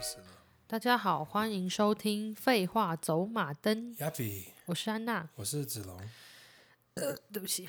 [0.00, 0.24] 开始了。
[0.66, 3.94] 大家好，欢迎收听《废话走马灯》。
[4.64, 5.94] 我是安娜，我是子龙。
[6.94, 7.68] 呃，对不起，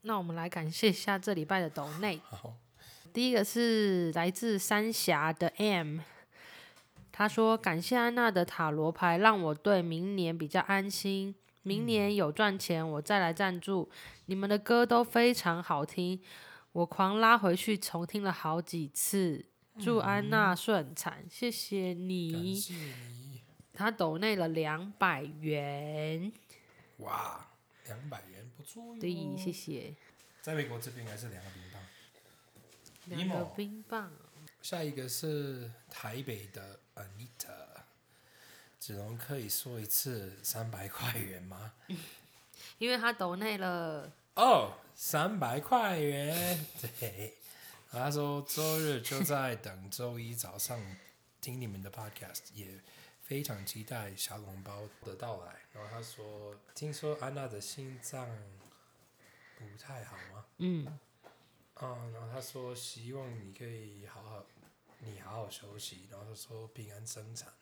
[0.00, 2.18] 那我们来感谢一下这礼拜的抖内。
[2.24, 2.54] 好，
[3.12, 5.98] 第一个是来自三峡的 M，
[7.12, 11.34] 他说感谢安娜的塔罗牌，让我对明年比较安心。
[11.64, 13.90] 明年有赚钱，我再来赞助。
[14.24, 16.18] 你们的歌都非常好听，
[16.72, 19.44] 我狂拉回去重听了好几次。
[19.80, 22.32] 祝安娜顺产，谢谢你。
[22.32, 23.42] 感谢你。
[23.72, 26.32] 他抖内了两百元。
[26.98, 27.46] 哇，
[27.86, 29.00] 两百元不错哟。
[29.00, 29.94] 对，谢谢。
[30.42, 31.82] 在美国这边还是两个冰棒。
[33.04, 34.12] 两个冰棒。
[34.60, 37.66] 下一个是台北的 Anita。
[38.80, 41.72] 子龙可以说一次三百块元吗？
[42.78, 46.66] 因为他抖内了哦，三百块元。
[46.80, 47.37] 对，
[47.90, 50.78] 他说周日就在等周一早上
[51.40, 52.80] 听你们的 podcast，也
[53.22, 55.56] 非常期待小笼包的到来。
[55.72, 58.28] 然后他说，听说安娜的心脏
[59.56, 60.44] 不太好吗？
[60.58, 60.98] 嗯。
[61.80, 64.44] 嗯，然后他说希望你可以好好，
[64.98, 66.08] 你好好休息。
[66.10, 67.52] 然后他说平安生产。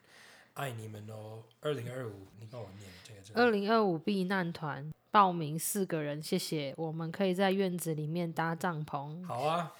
[0.54, 1.42] 爱你们哦！
[1.60, 3.38] 二零二五，你帮我念这个。
[3.38, 6.72] 二零二五避难团报名四个人，谢谢。
[6.78, 9.22] 我们可以在院子里面搭帐篷。
[9.26, 9.74] 好啊。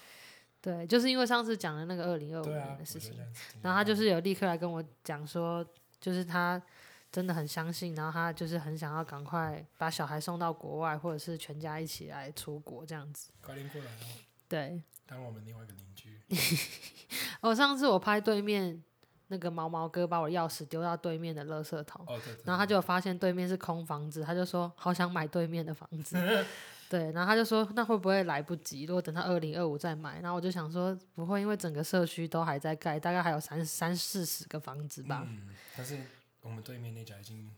[0.67, 3.23] 对，就是因为上次讲的那个二零二五年的事情，啊、
[3.61, 5.65] 然后他就是有立刻来跟我讲说，
[6.01, 6.61] 就是他
[7.09, 13.31] 真的很相信，然后他就是很想要赶快把小孩送到国外，或者是全家一起来出国这样子。
[13.41, 14.19] 快点过来哦。
[14.49, 14.83] 对。
[15.05, 16.19] 当我们另外一个邻居。
[17.39, 18.83] 我上次我拍对面。
[19.29, 26.15] 那个毛毛哥把我钥匙丢到对面的垃圾桶，哦、对对对，然后他就发现对面是空房子，他就说好想买对面的房子，
[26.89, 28.85] 对，然后他就说那会不会来不及？
[28.85, 35.23] 如果等到二零二五再买，然后我就想说不会，因为整个社区都还在盖，大概还有三三四十个房子吧。
[35.27, 35.99] 嗯，但是
[36.41, 37.49] 我们对面那家已经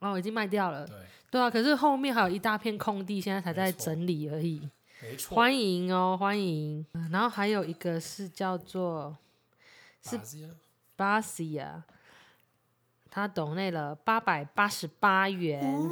[0.00, 0.96] 哦已经卖掉了，对，
[1.30, 4.68] 对啊，可是后面还有一大片空地，现在才在整理而已。
[5.00, 6.84] 没错，欢迎哦，欢迎。
[7.10, 9.16] 然后还有一个是叫做
[10.02, 10.18] 是。
[10.96, 11.84] 巴西亚，
[13.08, 15.88] 他懂内了八百八十八元。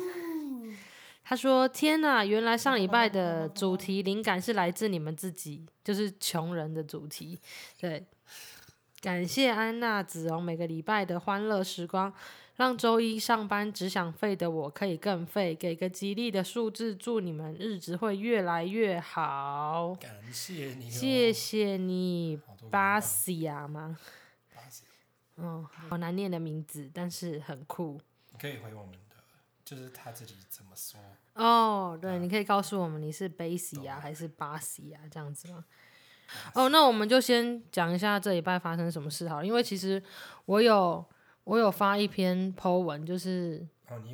[1.29, 7.37] 他说：“天哪，原来上礼拜的主 题灵感是来自你们自己，就是穷人的主题。”
[7.81, 8.07] 对，
[9.01, 12.15] 感谢安娜子荣每个礼拜的欢乐时光，
[12.55, 15.53] 让周一上班只想废的我可以更废。
[15.53, 19.97] 给个吉利的数字，祝你们日子会越来越好。
[20.01, 22.39] 感谢你，谢谢你，
[22.71, 23.99] 巴西亚吗？
[25.39, 28.01] 嗯，好难念的名字，但是很酷。
[28.31, 28.99] 你可以回我们的，
[29.67, 31.01] 就是他自己怎么说。
[31.35, 35.65] 哦，对，啊、你可以告诉我们你是 Basie 啊，还是巴西啊，这样子吗？
[36.55, 40.01] 哦，那我们就先讲一下这礼拜发生什么事好了，因为其实
[40.45, 41.05] 我有
[41.45, 43.67] 我有发一篇 po 文，就是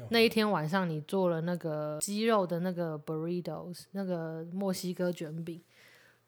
[0.09, 5.62] 那一天晚上你做了那个鸡肉的那个 burritos，那个墨西哥卷饼。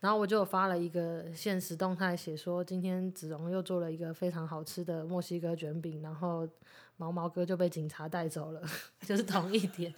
[0.01, 6.47] 然后我就发了一个现实动态，写说今天子荣又做了一个非常好吃的墨西哥卷饼，然后
[6.97, 8.61] 毛毛哥就被警察带走了，
[9.05, 9.93] 就是同一天。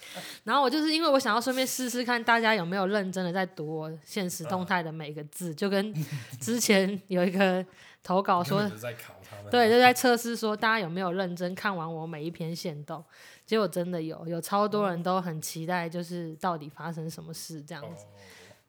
[0.45, 5.93] 然后我就是因为我想要顺便试试看大家有没有认真的在读我现实动态的每个字，就跟
[6.41, 7.65] 之前有一个
[8.03, 8.63] 投稿说，
[9.51, 13.05] 对，就在测试说大家有没有认真看完我每一篇线动，
[13.45, 18.07] 结果真的有，有超多人都很期待，就是到底发生什么事这样子。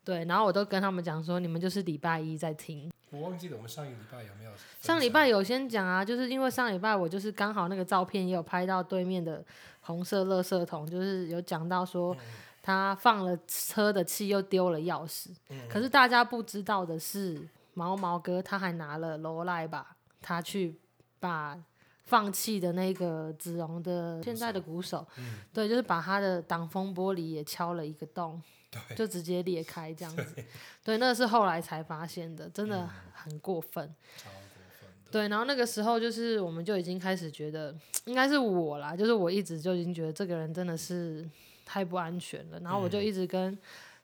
[0.03, 2.91] 对，然后我都跟他们讲说，你们就是礼拜一在听。
[3.09, 4.51] 我忘记了，我们上一个礼拜有没有？
[4.81, 9.43] 上礼拜有先讲啊，就是因为上礼拜我就是刚好那个照片也有拍到对面的
[9.81, 12.15] 红色垃圾桶，就是有讲到说
[12.61, 15.29] 他放了车的气又丢了钥匙。
[15.49, 17.41] 嗯、可是大家不知道的是，
[17.73, 20.75] 毛毛哥他还拿了罗赖吧，他去
[21.19, 21.57] 把
[22.07, 28.41] 放弃的那个子龙的现在的鼓手，嗯、对，就是把他的挡风玻璃也敲了一个洞。
[28.95, 30.45] 就直接裂开这样子， 对，
[30.83, 33.85] 对，那是后来才发现的，真的很过分。
[33.85, 34.39] 嗯、超过
[34.81, 34.89] 分。
[35.09, 37.73] 对，然后那个时候就是，我们就已经开始觉得，
[38.05, 41.27] 应该是我啦，就是我一直就已经觉得这个人真的是
[41.65, 43.57] 太不安全了，然后我就一直跟。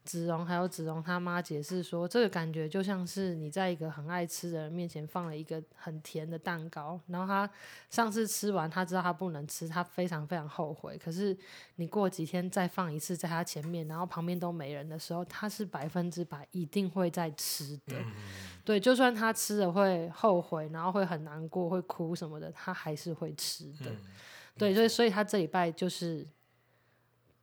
[0.05, 7.49] 子荣还有子荣他妈解释说，这个感觉就像是你在一个很爱吃的人面前放了一个很甜的蛋糕，然后他
[7.89, 10.97] 上次吃完，他知道他不能吃，他非常非常后悔。
[10.97, 11.35] 可是
[11.75, 17.95] 你过几天再放一次在他前面，然后旁边都没人的时候，他是百分之百一定会再吃的。
[18.65, 23.91] 对，就算他吃了会后悔，然后会很难过，会哭什么的，他还是会吃的。
[24.57, 26.27] 对，所以所以他这礼拜就是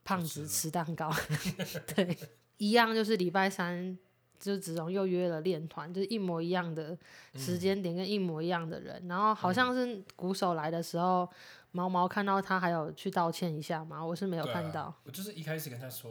[0.05, 1.11] 胖子吃蛋糕。
[1.97, 2.17] 对。
[2.61, 3.99] 一样就是礼拜三
[4.39, 6.97] 就子龙又约了练团，就是一模一样的
[7.35, 11.27] 时间点跟一模一样的人，嗯、然后好像是鼓手来的时候，
[11.73, 14.83] 毛毛看到他还有去道歉一下嘛，我是没有看到。
[14.83, 16.11] 啊、我就是一开始跟他说，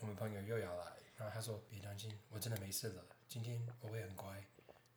[0.00, 0.84] 我们朋友又要来，
[1.18, 4.44] 然后他说别担心，我真的没事了，今天我会很乖，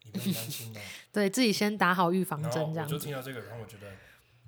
[0.04, 0.82] 你不用担心的。
[1.14, 2.86] 对自己先打好预防针，这样。
[2.86, 3.92] 我就听到这个，然后我觉得，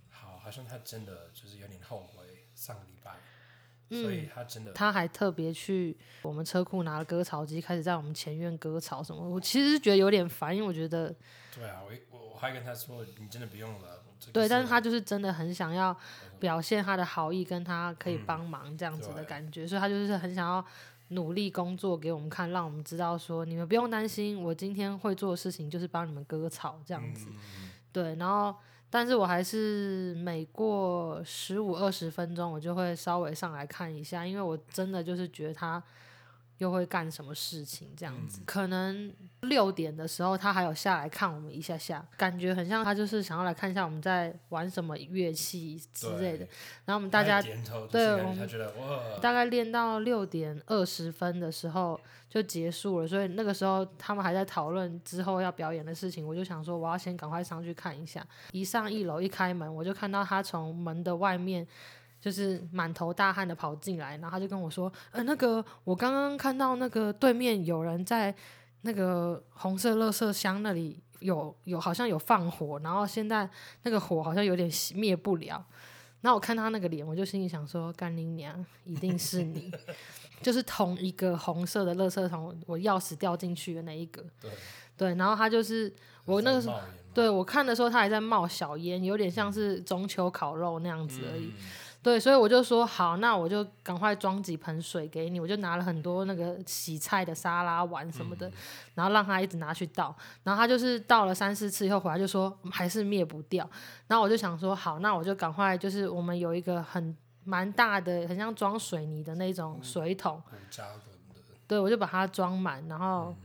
[0.09, 3.15] 好，好像他真的就是有点后悔上个礼拜。
[3.91, 9.21] 所以他真的，他还特别去我们车库拿了割草机，开始在我们前院割草什么。
[9.21, 11.13] 我其实是觉得有点烦，因为我觉得，
[11.53, 14.01] 对啊，我我我还跟他说，你真的不用了。
[14.31, 15.93] 对，但是他就是真的很想要
[16.39, 20.63] 表现他的好意，跟他可以帮忙这样子的感觉，嗯、所以他就是很想要
[21.09, 27.27] 努力工作给我们看，让我们知道说你们不用担心，我今天会做的事情就是帮你们割草这样子。
[27.29, 28.55] 嗯、对，然后。
[28.91, 35.81] 但是我还是每过十五二十分钟，我就会稍微上来看一下，因为我真的就是觉得他。
[36.61, 38.39] 又会干什么事情这样子？
[38.39, 39.11] 嗯、可能
[39.41, 46.45] 六点的时候，他还有下来看我们一下下，感觉很像他就是想要来看一下我们在玩什么乐器之类的。
[46.85, 47.41] 然后我们大家
[47.89, 48.47] 对，我们
[49.19, 51.99] 大概练到六点二十分的时候
[52.29, 56.27] 就结束了，所以那个时候他们还在讨论之后要表演的事情。
[56.27, 58.23] 我就想说，我要先赶快上去看一下。
[58.51, 61.67] 一上一楼一开门，我就看到他从门的外面。
[62.21, 68.33] 就是满头大汗的跑进来，然后他就跟我说：“呃，那个我刚刚看到那个对面有人在
[68.81, 73.49] 那个红色垃圾箱那里有有好像有放火，然后现在
[73.81, 75.65] 那个火好像有点灭不了。”
[76.21, 79.71] 然后我看他那个脸，我就心里想说：“干你娘，一定是你，
[80.39, 84.51] 就是同一个红色的垃圾桶，我钥匙掉进去的那一个。”对
[84.95, 85.91] 对，然后他就是
[86.25, 86.79] 我那个时候，
[87.11, 91.45] 对我看的时候，他还在冒小烟，有点像是中秋烤肉那样子而已。
[91.45, 91.53] 嗯
[92.03, 98.53] 对，所以我就说好，那我就赶快装几盆水给你，我就拿了很多那个洗菜的沙拉碗什么的，嗯、
[98.95, 103.69] 然后让他一直拿去倒，然后他就是倒了三四次以后回来就说还是灭不掉，
[104.07, 110.57] 然后我就想说好，那我就赶快就是我们有一个很蛮大的，很像装水泥的那种水桶，嗯、
[111.67, 113.35] 对，我就把它装满，然后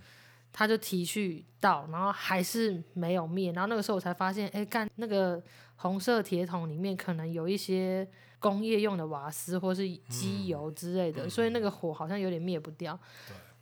[0.50, 5.42] 他就提去倒，然后还是没有灭，然后那个时候我才发现，哎，干那个
[5.76, 8.08] 红色铁桶里面可能有一些。
[8.38, 12.98] 工业用的瓦斯或是机油之类的，嗯、所以那个火好像有点灭不掉。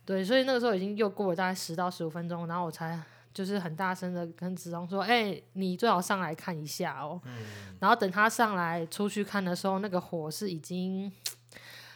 [0.05, 2.99] 对，对，所以那个时候已经又过了大概十到十五分钟，然后我才
[3.33, 7.19] 就是很大声的跟子龙说：“哎、欸，你最好上来看一下哦。
[7.25, 7.33] 嗯”
[7.79, 11.11] 然后等他上来出去看的时候，那个火是已经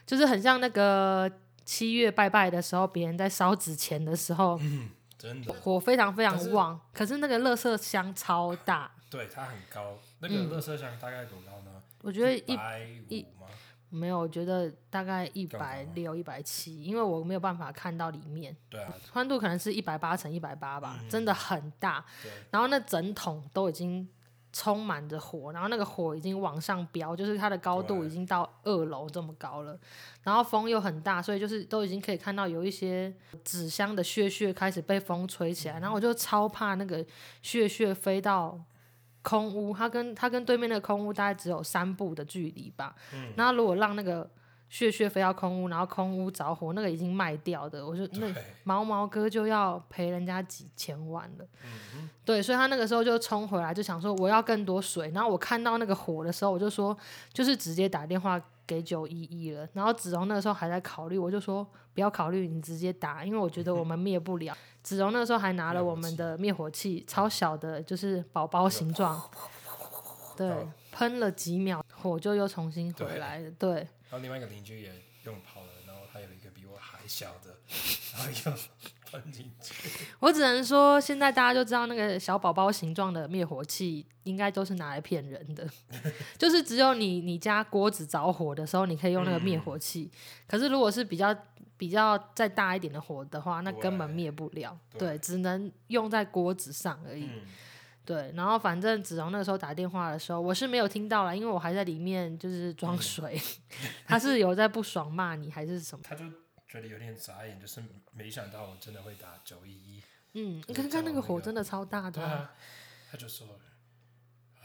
[0.06, 1.32] 就是很像那个
[1.64, 6.80] 七月拜拜的时候，别人在烧纸钱的时候，嗯、真的火非常非常旺。
[6.92, 9.98] 可是，可是那个垃圾箱超大，对，它很高。
[10.20, 11.69] 那个垃圾箱大概多高呢？
[12.02, 13.26] 我觉得一一
[13.92, 18.56] 没有，我觉得大概一百六、一百七，因为我没有办法看到里面。
[18.70, 22.06] 对啊，宽度可能是一百八乘一百八吧，嗯、真的很大。
[22.52, 24.08] 然后那整桶都已经
[24.54, 29.76] 充满着火，然后那个火已经往上飙，就是它的高度已经到二楼这么高了。
[30.22, 33.12] 然后风又很大，所以就是都已经可以看到有一些
[33.44, 37.04] 纸箱的屑屑开始被风吹起来，嗯、然后我就超怕那个
[37.42, 38.60] 屑屑飞到。
[39.22, 42.96] 空屋，它跟它跟对面那个空屋大概只有三步的距离吧。
[43.14, 43.34] 嗯。
[43.36, 44.30] 那如果让那个
[44.70, 48.34] 屑屑飞到空屋，然后空屋着火，那个已经卖掉的，我就那
[48.64, 51.46] 毛毛哥就要赔人家几千万了。
[51.66, 52.10] 嗯。
[52.24, 55.10] 对，所以他那个时候就冲回来，就想说我要更多水。
[55.16, 56.96] 然后我看到那个火的时候，我就说
[57.34, 59.68] 就是直接打电话给九一一了。
[59.74, 64.56] 然后子荣那个时候还在考虑，我就说不要考虑，你直接打，因为我觉得我们灭不了。
[64.84, 69.22] 子荣那个时候还拿了我们的灭火器，超小的，就是宝宝形状，
[70.36, 73.72] 对，喷了几秒，火就又重新回来了，对。
[74.10, 74.92] 然后另外一个邻居也
[75.24, 77.56] 用跑了，然后他有一个比我还小的，
[78.14, 78.58] 然后又
[79.12, 79.90] 喷进去。
[80.20, 85.68] 我只能说，现在大家就知道那个小宝宝形状的灭火器，应该都是拿来骗人的，
[86.38, 90.12] 就是只有你你家锅子着火的时候，你可以用那个灭火器，
[90.48, 91.36] 可是如果是比较。
[91.80, 97.24] 比较再大一点的火的话，那根本灭不了，对，对，只能用在锅子上而已。
[97.24, 97.42] 嗯、
[98.04, 103.42] 对，然后反正子荣那个时候打电话的时候，我是没有听到了，因为我还在里面就是装水。
[103.82, 106.04] 嗯、 他是有在不爽骂你还是什么？
[106.06, 106.26] 他就
[106.70, 107.84] 觉得有点眨眼，就是
[108.14, 110.04] 没想到我真的会打九一一。
[110.34, 112.56] 嗯，你看看那个火真的超大的、啊啊。
[113.12, 113.60] 他就说、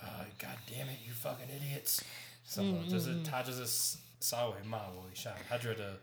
[0.00, 2.02] uh, God damn it, you fucking idiots！
[2.44, 2.84] 什么？
[2.84, 6.00] 嗯、就是他就是稍微骂我一下，他觉得。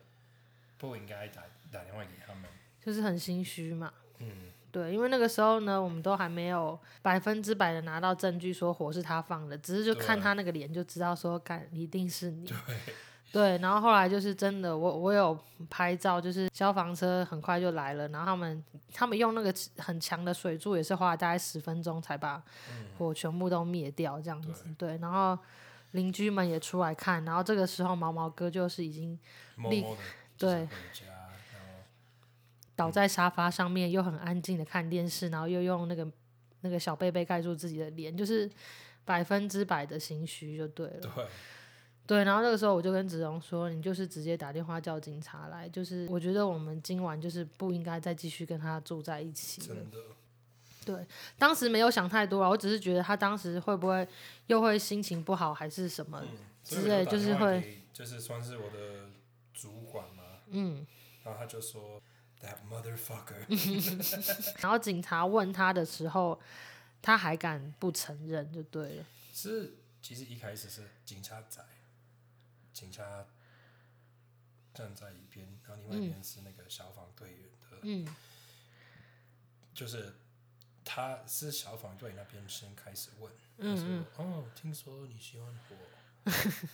[0.81, 2.45] 不应该打打电话给他们，
[2.83, 3.93] 就是很心虚嘛。
[4.17, 12.47] 嗯，对，因为那个时候呢，我们都还没有百分之百的拿到证据说火是他放的，只是就看他那个脸就知道说，干一定是你。
[12.47, 12.57] 对，
[13.31, 15.37] 对，然后后来就是真的，我我有
[15.69, 22.43] 拍照，就是消防车很快就来了，然后他们他们用那个很强的水柱，也是花了大概十分钟才把
[22.97, 24.65] 火全部都灭掉，这样子。
[24.65, 25.37] 嗯、对，对，然后
[25.91, 29.17] 邻居们也出来看，然后这个时候毛毛哥就是已经
[29.69, 29.85] 立
[30.37, 30.67] 对
[32.75, 36.05] 倒在沙发上面，又很安静的看电视，然后又用那个
[36.61, 38.49] 那个小被被盖住自己的脸，就是
[39.05, 40.99] 百分之百的心虚，就对了。
[40.99, 41.25] 对。
[42.11, 49.97] 对，然后那个时候我就跟子荣说：“你就是直接打电话叫警察来，就是我觉得我们今晚就是不应该再继续跟他住在一起。”真的。
[50.83, 54.05] 对，当时没有想太多啊，我只是觉得他当时会不会
[54.47, 56.21] 又会心情不好，还是什么
[56.65, 59.09] 之类，就是会，就是算是我的
[59.53, 60.23] 主管嘛。
[60.49, 60.85] 嗯。
[61.23, 62.01] 然后他就说
[62.41, 63.47] ：“That motherfucker。
[64.59, 66.37] ”然后警察问他的时候，
[67.01, 69.05] 他还敢不承认，就对了。
[69.31, 71.61] 是，其实一开始是警察在。
[72.81, 73.23] 警察
[74.73, 78.07] 站在一边，然后另外一边是那个消防队员的，嗯，
[79.71, 80.15] 就是
[80.83, 85.75] 他是消防队那边先开始问，嗯，他说：“哦，听说你喜欢火。”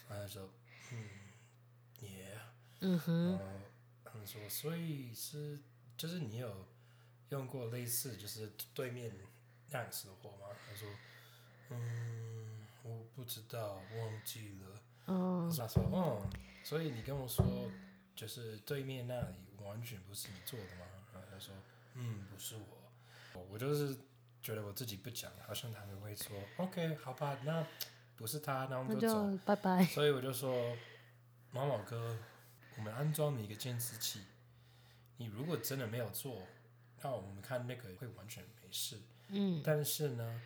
[0.08, 0.50] 然后他说
[0.94, 1.10] ：“嗯，
[2.00, 2.40] 也，
[2.80, 3.44] 嗯哼。”然后
[4.06, 5.60] 他们说：“所以是
[5.98, 6.66] 就是你有
[7.32, 9.14] 用过类似就是对面
[9.72, 10.88] 那样子的火吗？”他说
[11.72, 16.30] ：“嗯，我不知道，忘记了。”嗯，他说，哦，
[16.64, 17.46] 所以你跟我说，
[18.16, 20.86] 就是对面那里完全不是你做的吗？
[21.14, 21.56] 然后他说，
[21.96, 22.56] 嗯，不是
[23.34, 23.98] 我，我就是
[24.42, 27.66] 觉得我自己不讲，好像他们会说，OK，好吧，那
[28.16, 29.84] 不是他，那我们就走，就拜拜。
[29.86, 30.76] 所以我就说，
[31.52, 32.18] 毛毛哥，
[32.78, 34.22] 我们安装了一个监视器，
[35.18, 36.44] 你如果真的没有做，
[37.02, 39.00] 那我们看那个会完全没事。
[39.30, 40.42] 嗯，但是呢。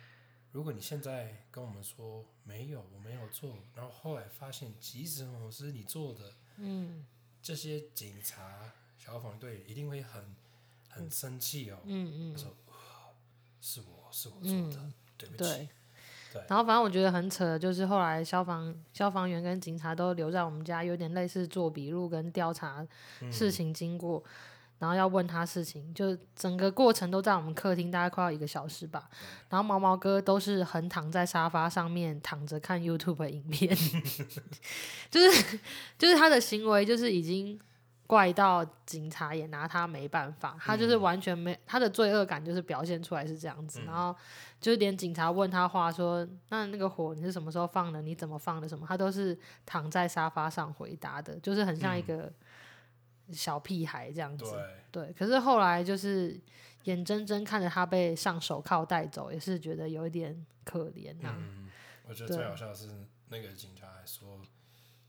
[0.52, 7.04] 如果你现在跟我们说没有，我没有做，然后后来发现即使我是你做的，嗯，
[7.42, 10.36] 这些警察、消防队一定会很
[10.90, 12.54] 很生气哦，嗯嗯，说
[13.60, 15.68] 是我是我做的，嗯、对不起，对，
[16.34, 22.86] 对，然后反正我觉得很扯，就是后来消防消防员跟警察都留在我们家，有点类似做笔录跟调查
[23.30, 24.18] 事情经过。
[24.18, 24.30] 嗯
[24.82, 29.08] 然后要问他事情，就整个过程都在我们客厅，大概快要一个小时吧。
[29.48, 33.72] 然后毛毛哥都是横躺在沙发上面躺着看 YouTube 的影片，
[35.08, 35.58] 就是
[35.96, 37.56] 就是他的行为就是已经
[38.08, 43.82] 怪到警察也拿他没办法，他就是完全没他的罪恶感就是表现出来是这样子。
[43.86, 44.12] 然后
[44.60, 48.02] 就是连警察问他话说，那那个火你是什么时候放的？
[48.02, 48.68] 你怎么放的？
[48.68, 48.84] 什么？
[48.84, 52.32] 他都是躺在沙发上回答的，就是很像一个。
[53.32, 54.44] 小屁孩这样子，
[54.90, 56.38] 对，对，可是后来就是
[56.84, 61.36] 眼睁睁看着他被上手铐带走，也是觉得有一点可怜呐、啊。
[61.38, 61.70] 嗯，
[62.06, 62.88] 我觉得最好笑的是
[63.28, 64.40] 那个警察还说：“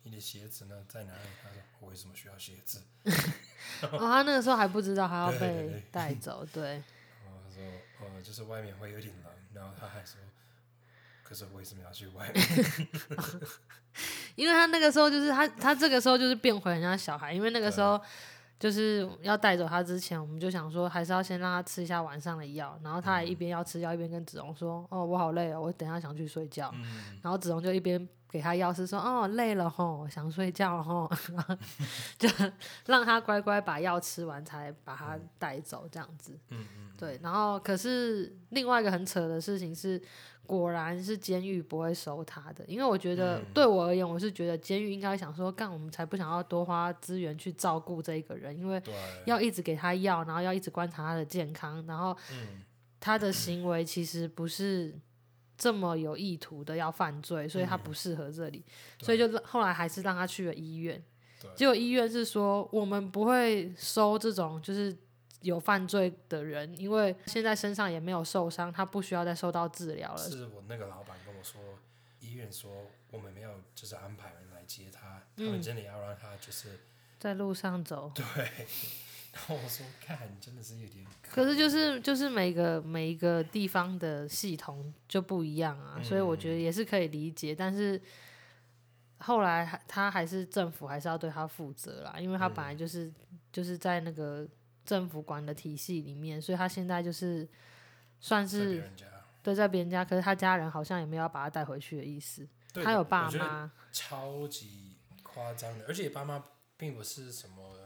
[0.04, 0.86] 你的鞋子呢？
[0.88, 2.82] 在哪里？”他说：“我为什么需要鞋子？”
[3.92, 6.72] 哦，他那个时候还不知道他要被带走，对，对，对。
[7.26, 7.64] 然后他说
[8.16, 10.20] ：“呃，就是外面会有点冷。”然后他还说
[11.34, 12.46] ：“可是为什么要去外面？”
[14.36, 17.34] 因为他那个时候就是他，他这个时候就是变回人家小孩。
[17.34, 18.00] 因为那个时候
[18.60, 22.80] 就是要带走他之前，我们就想说还是要先让他吃一下晚上的药。
[22.84, 26.72] 然后他还一边要吃药，一边跟子龙说：“哦，我好累哦，我等下想去睡觉。”
[27.24, 31.12] 然后子龙就一边给他药是说：“哦，累了吼，想睡觉吼。”
[32.18, 32.30] 就
[32.86, 36.38] 让他乖乖把药吃完，才把他带走这样子。
[36.98, 37.20] 对。
[37.22, 40.02] 然后可是另外一个很扯的事情是。
[40.46, 48.82] 果然是监狱不会收他的，因为我觉得对我而言，我是觉得监狱应该想说，干我们才不想要多花资源去照顾这一个人，因为
[49.26, 52.16] 要一直给他药，然后要一直观察他的健康，然后
[53.00, 54.94] 他的行为其实不是
[55.58, 58.66] 这么有意图的要犯罪，所以他不适合这里，
[59.00, 61.02] 所以就后来还是让他去了医院，
[61.56, 64.96] 结果医院是说我们不会收这种就是。
[65.44, 70.18] 有犯罪的人，因为现在身上也没有受伤，他不需要再受到治疗了。
[70.18, 71.62] 是我那个老板跟我说，
[72.22, 72.72] 医院说
[73.12, 76.80] 我们没有就是安排人来接他，嗯、他们真的要让他就是
[77.20, 78.10] 在路上走。
[78.16, 78.24] 对，
[79.34, 81.44] 然后我说看，真的是有点可。
[81.44, 87.54] 可是就是就是每个每一个地方的系统就不一样啊，嗯、所以我觉得也是可以理解。
[87.54, 88.02] 但是
[89.18, 94.48] 后来他还是政府还是要对他负责啦，因为他本来就是、嗯、就是在那个。
[94.86, 97.48] 政府管的体系里面，所以他现在就是
[98.20, 98.84] 算是
[99.42, 102.48] 对在别人家，可是他家人好像也没有要把他带回去的意思。
[102.84, 106.44] 他有爸妈，超级夸张的，而且爸妈
[106.76, 107.78] 并不是什么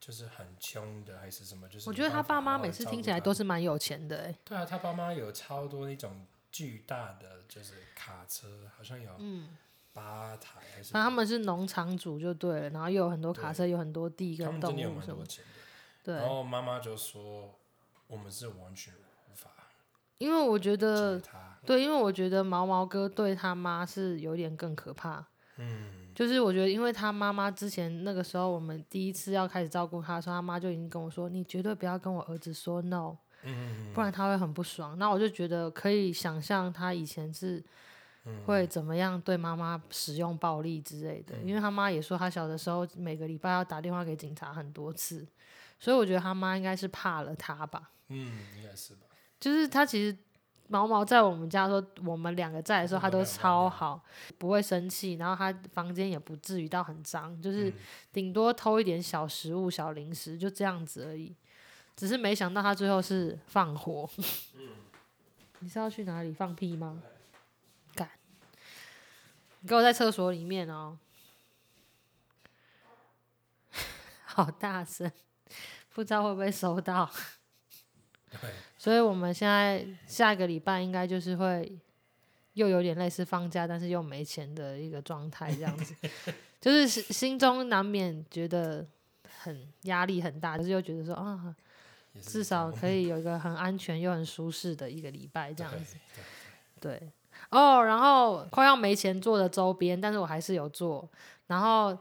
[0.00, 4.38] 就是很穷的，还是什么，就是我觉得他爸妈每次听起来都是蛮有钱的，欸。
[4.44, 9.12] 对啊，他爸妈有超多那种巨大的就是卡车，好像有
[9.92, 10.90] 八台还是？
[10.94, 15.24] 那他们是农场主就对了，然后又有很多卡车，有很多地跟动物什么。
[16.02, 16.14] 对。
[16.14, 17.54] 然后妈妈就说
[18.08, 18.92] ：“我们是完全
[19.30, 19.50] 无法。”
[20.18, 21.20] 因为我觉得，
[21.66, 25.24] 对，因为我觉得毛毛哥对他妈是有点更可怕。
[25.56, 26.00] 嗯。
[26.14, 33.16] 就是我觉得，因为他妈妈之前那个时候，我们第一次要开始照顾他的时候，他妈就已经跟我说：“你绝对不要跟我儿子说 no，
[33.94, 37.64] 不然他会很不爽。”那我就觉得可以想象他以前是
[38.44, 41.34] 会怎么样对妈妈使用暴力之类的。
[41.38, 45.26] 因为他妈也说，他小的时候每个礼拜要打电话给警察很多次，
[45.82, 47.90] 所以我觉得他妈应该是怕了他吧。
[48.06, 49.06] 嗯，应该是吧。
[49.40, 50.16] 就是他其实。
[50.68, 54.02] 毛毛在我们家说，我们两个在的时候，他都超好，
[54.38, 57.70] 不会生气，然后他房间也不至于到很脏，就是
[58.10, 61.36] 顶多偷一点小食物、小零食，就这样子而已。
[61.94, 64.08] 只是没想到他最后是放火。
[65.58, 67.02] 你是要去哪里放屁吗？
[67.94, 68.08] 敢！
[69.60, 70.98] 你给我在厕所里面哦，
[74.24, 75.12] 好大声，
[75.94, 77.10] 不知道会不会收到。
[78.78, 81.78] 所以我们现在下一个礼拜应该就是会
[82.54, 85.94] 又有点类似放假，但是又没钱的一个状态，这样子，
[86.58, 88.86] 就是心中难免觉得
[89.28, 91.54] 很压力很大，但是又觉得说啊，
[92.22, 95.96] 至少可以有一个很安全又很舒适的一个礼拜这样子。
[96.80, 97.12] 对，
[97.50, 101.06] 哦，然后快要没钱做的周边，但是我还是有做，
[101.48, 101.96] 然后。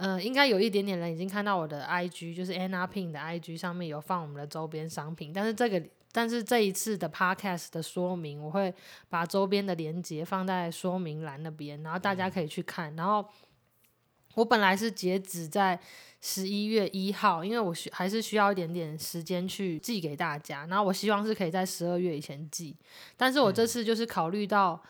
[0.00, 8.72] 嗯、呃，应该有一点点人已经看到我的 IG，就是 Anna Pin 的 IG 上面有放我们的周边商品，但是这个，但是这一次的 Podcast 的说明，我会
[9.08, 12.94] 把周边的链接放在说明栏那边，然后大家可以去看。
[12.94, 13.28] 然后
[14.34, 15.80] 我本来是截止在
[16.20, 22.76] 十一月一号，因为我需还是需要一点点时间去寄给大家，然后我希望是可以在十二月以前寄，
[23.16, 24.80] 但是我这次就是考虑到。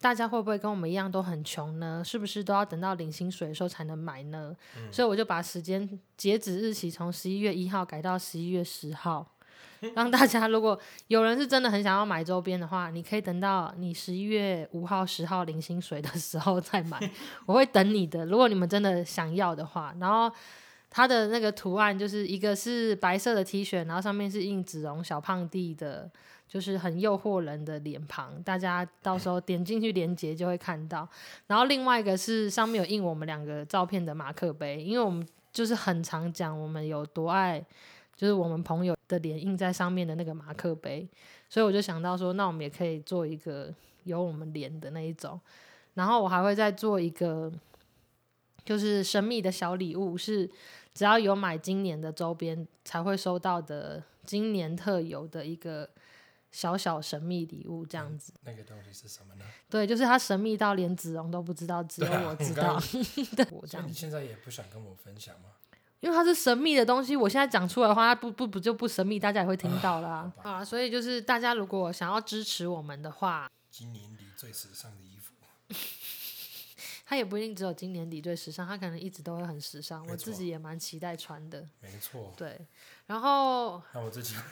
[0.00, 2.02] 大家会不会跟我们一样都很穷呢？
[2.02, 4.56] 是不是都要等到领薪水的时候才能买呢？
[4.78, 9.26] 嗯、所以我就把时间截止日期从十一月一号改到十一月十号，
[9.94, 10.78] 让大家如果
[11.08, 16.98] 有人是真的很想要买周边的话，你可以等到你十一月五号、十号领薪水的时候再买，
[17.44, 18.24] 我会等你的。
[18.24, 20.34] 如果你们真的想要的话，然后
[20.88, 26.10] 它的那个图案就是一个是白色的 T 恤，然后上面是印子荣小胖弟的。
[26.50, 31.08] 就是很诱惑人的脸庞，大家到时候点进去连接就会看到。
[31.46, 37.64] 然后另外一个是上面有印我们两个照片的马克杯，因为我们就是很常讲我们有多爱，
[38.16, 41.08] 就是我们朋友的脸印在上面的那个马克杯，
[41.48, 45.40] 所以我就想到说，那我们也可以做一个有我们脸的那一种。
[45.94, 47.52] 然后我还会再做一个，
[48.64, 50.50] 就是神秘的小礼物，是
[50.92, 55.88] 只要有买今年的周边才会收到的，今年特有的一个。
[56.50, 59.44] 小小神秘礼物这样子，那个东西是什么呢？
[59.68, 62.80] 对，就是它神秘到连子荣都不知道，只有我知道。
[63.36, 63.86] 对，我这样。
[63.88, 65.50] 你现在也不想跟我分享吗？
[66.00, 70.32] 因为它是神秘的东西，我现在讲出来的话，它不不不就不神秘，大家也会听到啦。
[70.42, 75.34] 啊，啊，所以就是大家如果想要支持我们的话，今年底最时尚的衣服，
[77.04, 80.04] 它也不一定只有今年底最时尚，它可能一直都会很时尚。
[80.08, 81.68] 我自己也蛮期待穿的。
[81.80, 82.32] 没错。
[82.36, 82.66] 对，
[83.06, 84.34] 然后那我自己。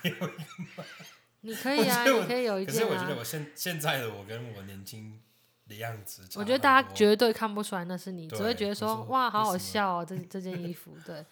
[1.41, 2.89] 你可以啊，你可以有一件啊。
[2.89, 5.21] 可是我觉得我现现在的我跟我年轻
[5.69, 10.97] 的样子，我觉得大家绝对看不出来那是你，只会觉得说哇，好好笑哦，这这件衣服。
[11.05, 11.25] 对，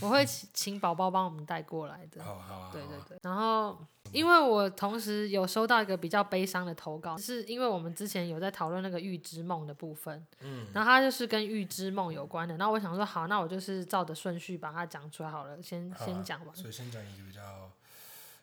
[0.00, 2.22] 我会请请宝宝帮我们带过来的。
[2.22, 2.72] 好好好。
[2.72, 3.18] 对对对。
[3.22, 3.76] 然后，
[4.12, 12.56] 因为我同时有收到一个比较悲伤的投稿，是因为我们之前有在讨论那个预知梦的部分，嗯，然后它就是跟预知梦有关的。
[12.56, 16.54] 然后我想说，好，那我就是照着顺序把它讲出来好了，先先讲完。
[16.54, 17.72] 所以先讲一个比较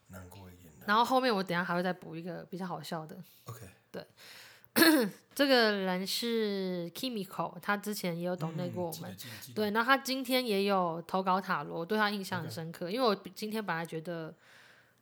[0.10, 0.56] 难过一点。
[0.88, 3.15] 然后后面我等下还会再补一个比较好笑的。
[3.45, 4.08] OK，对，
[5.36, 9.12] 这个人是 Kimiko，他之前也有懂内过我们。
[9.12, 14.34] 嗯、对，然后他今天也有投稿塔罗，我对他印象很深刻.因为我今天本来觉得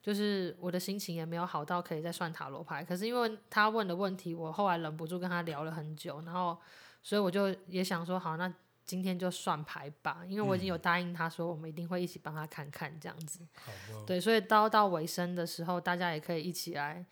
[0.01, 6.57] 就是我的心情也没有好到可以再算塔罗牌，可是因为他问的问题，我后来忍不住跟他聊了很久，然后
[7.01, 8.53] 所以我就也想说，好，那。
[8.85, 13.39] 今天就算牌吧，因为我已经有答应他说，我们一定会一起帮他看看这样子。
[13.67, 17.03] 嗯、对，所以到到尾声的时候，大家也可以一起来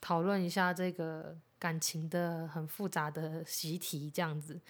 [0.00, 4.60] 讨论一下这个感情的很复杂的习题这样子。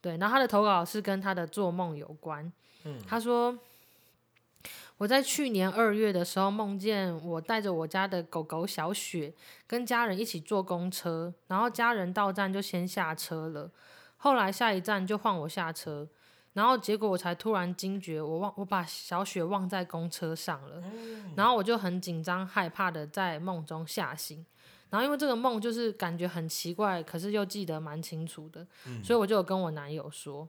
[0.00, 2.52] 对，然后他的投稿是跟他的做梦有关。
[2.84, 3.56] 嗯，他说
[4.96, 9.32] 我在去年二月的时候梦见我带着我家的狗狗小雪
[9.66, 13.70] 跟家人一起坐公车，然后家人到站就先下车了。
[14.22, 16.06] 后来下一站就换我下车，
[16.52, 20.82] 然后结果我才突然惊觉，我忘我把小雪忘在公车上了，
[21.34, 24.44] 然后我就很紧张害怕的在梦中吓醒，
[24.90, 30.46] 然后因为这个梦就是感觉很奇怪，可是又记得蛮清楚的，嗯、所以我就有跟我男友说。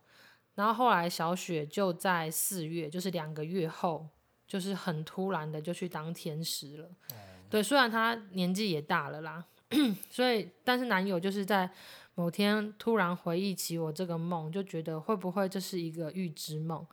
[0.54, 4.06] 然后后来小雪就在四月，就是两个月后，
[4.46, 6.90] 就是很突然的就去当天使了。
[7.14, 7.18] 嗯、
[7.50, 9.46] 对，虽然她年纪也大了啦，
[10.12, 11.72] 所以但是男友就是在
[12.16, 16.86] 某天突然回忆起我这个梦，就觉得会不会这是一个预知梦？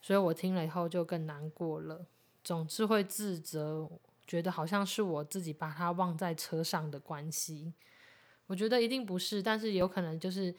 [0.00, 2.06] 所以我听了以后就更难过了，
[2.42, 3.88] 总是会自责，
[4.26, 7.72] 觉得好像是我自己把它忘在车上的关系。
[8.46, 10.54] 我觉得一定不是，但是有可能就是。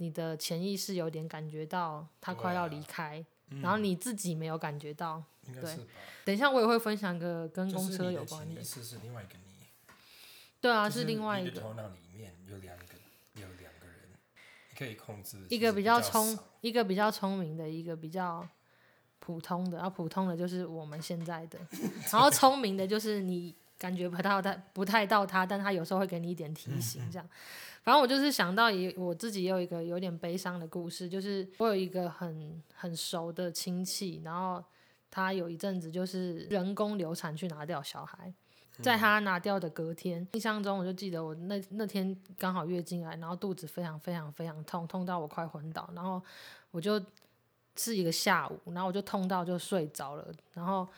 [0.00, 5.20] 你的潜意识有点感觉到他快要离开，啊嗯、然后你自己没有感觉到。
[5.60, 5.76] 对，
[6.24, 8.54] 等一下我也会分享个跟公车有关的。
[8.54, 9.66] 潜意识是另外一个你。
[10.60, 11.60] 对啊，是另外一个。
[11.60, 12.84] 头脑里面有两个，
[14.78, 15.36] 可以控制。
[15.48, 18.46] 一个比较聪，一个比较聪明的，一个比较
[19.18, 19.78] 普通的。
[19.78, 21.58] 然后普通的就是我们现在的，
[22.12, 27.26] 然后聪明的就是你感觉不到他，不太到他，但他有时候会给你一点提醒，这样。
[27.26, 27.36] 嗯
[27.84, 34.62] 然后我就是想到也我自己也有一个有点悲伤的故事，就是我有一个很很熟的亲戚，然后
[35.10, 38.32] 他有一阵子就是人工流产去拿掉小孩，
[38.82, 46.22] 在他拿掉的隔天，印象中我就记得我那那天刚好月经来，然后肚子非常非常非常痛，痛到我快昏倒，然后
[46.70, 47.00] 我就
[47.76, 50.88] 是一个下午，然后我就痛到就睡着了，然后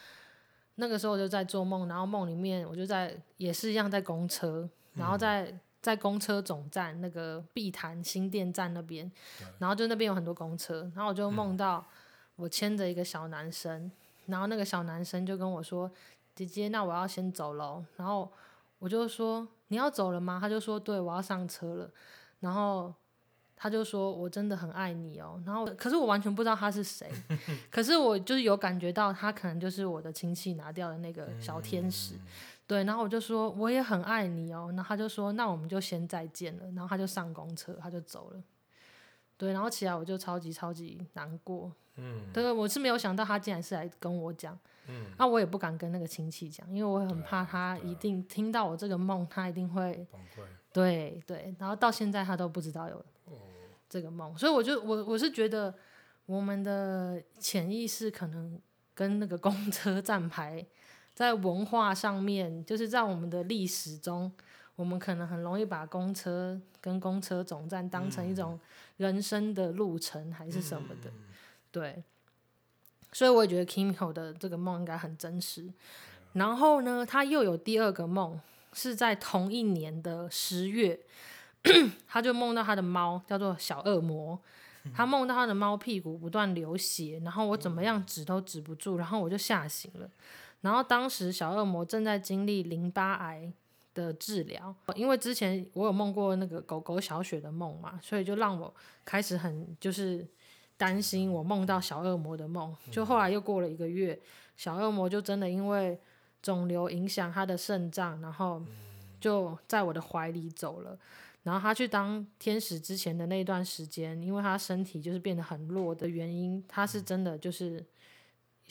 [0.77, 5.59] 那个时候我就在做梦，然后梦里面我就在也是一样在公车，然后在。
[5.83, 9.11] 在公车总站那个碧潭新店站那边，
[9.59, 11.83] 然后就那边有很多公车，然后我就梦到
[12.37, 13.91] 我牵着一个小男生，
[14.31, 15.91] 然后那个小男生就跟我说
[16.35, 18.31] ：“姐姐，那我要先走喽。”然后
[18.79, 21.91] 我就说：“你要走了吗？”他就说：“对，我要上车了。”
[22.41, 22.95] 然后
[23.57, 27.11] 他就说：“我真的很爱你哦。”然后可是我完全不知道他是谁，
[27.71, 32.15] 可是我就是有感觉到他可能就是我的亲戚拿掉的那个小天使。
[32.67, 38.43] 对，然后我就说我也很爱你哦，然后他就说那我们就先再见了，然后他就上公车，他就走了。
[39.37, 41.73] 对，然后起来我就超级超级难过。
[42.01, 44.59] 嗯，对，我是没有想到他竟然是来跟我讲。
[44.89, 50.47] 嗯，那我也不敢跟那个亲戚讲，因为我很怕他一定听到我这个梦，他一定会崩溃。
[50.73, 53.05] 对对，然后到现在他都不知道有
[53.89, 55.75] 这个梦，所以我就我我是觉得
[56.27, 58.59] 我们的潜意识可能
[58.95, 60.67] 跟那个公车站牌。
[61.13, 64.33] 在文化上面，就是在我们的历史中，
[64.75, 68.59] 我们可能很容易把公车跟公车总站当成一种
[68.97, 71.11] 人生的路程，还是什么的，
[71.71, 72.03] 对。
[73.13, 75.69] 所以我也觉得 Kimiko 的这个梦应该很真实。
[76.35, 78.41] 然后呢，他又有第二个梦，
[78.73, 81.01] 是在同一年的十月，
[82.07, 84.39] 他就梦到他的猫叫做小恶魔，
[84.95, 90.09] 他梦到他的猫屁股不断流血，然后我怎么样止都止不住，然后我就吓醒了。
[90.61, 93.53] 然后当时小恶魔正在经历淋巴癌
[93.93, 98.73] 的治疗，因为之前我有梦过那个狗狗小雪的梦嘛，所以就让我
[99.05, 100.25] 开始很就是
[100.81, 102.75] 担心我梦到小恶魔的梦。
[102.91, 104.19] 就后来又过了一个月，
[104.57, 106.01] 小恶魔就真的因为
[106.41, 108.63] 肿瘤影响他的肾脏，然后
[109.21, 110.99] 就在我的怀里走了。
[111.43, 117.85] 然后他去当天使之前的那段时间，因为他身体就是变得很弱的原因，他是真的就是。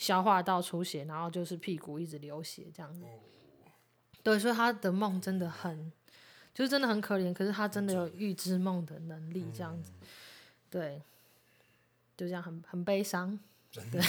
[0.00, 3.02] 消化道出血，然后就是屁股一直流血这样子。
[4.22, 5.92] 对，所以他的梦真的很，
[6.54, 7.34] 就是真的很可怜。
[7.34, 9.92] 可是他真的有预知梦的能力，这样子。
[10.70, 11.02] 对，
[12.20, 13.38] 就这样很很悲伤，
[13.72, 14.00] 对，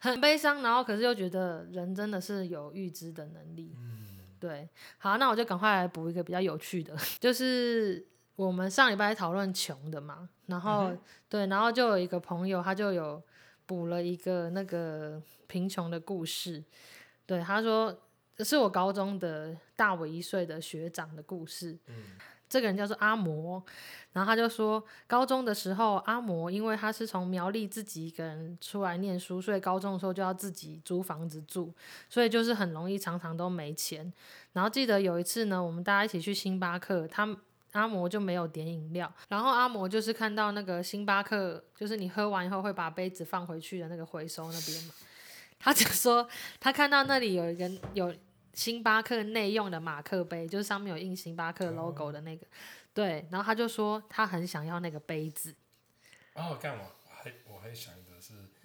[0.00, 0.62] 很悲伤。
[0.62, 3.74] 然后可是又觉得人真的是有预知的能力。
[3.76, 4.06] 嗯
[4.40, 4.68] 对。
[4.96, 10.96] 好，那我就赶快来补一个比较有趣的，就是我们上礼拜讨论穷的嘛，然后
[11.28, 13.22] 对，然后就有一个朋友，他就有。
[13.68, 16.64] 补了一个那个贫穷的故事，
[17.26, 17.94] 对，他说
[18.34, 21.78] 这是我高中的大我一岁的学长的故事。
[21.86, 21.94] 嗯，
[22.48, 23.62] 这个人叫做阿摩，
[24.12, 31.72] 然后他就说，高中的时候，阿摩因为他是从苗栗自己一个人出来念书，所以高中的时候就要自己租房子住，
[32.08, 34.12] 所以就是很容易常常都没钱。
[34.52, 37.36] 然后记得有一次呢，我们大家一起去星巴克，他。
[37.72, 44.94] 阿摩就没有点饮料，然后阿摩就是看到那个星巴克，就是你喝完以后会把杯子放回去的那个回收那边嘛，
[45.60, 46.26] 他就说
[46.58, 48.12] 他看到那里有一个有
[48.54, 52.46] 星巴克内用的马克杯，就是上面有印星巴克 logo 的那个，
[52.92, 55.54] 对，然后他就说他很想要那个杯子。
[56.34, 56.84] 哦，干嘛？
[57.04, 57.94] 我还我还想。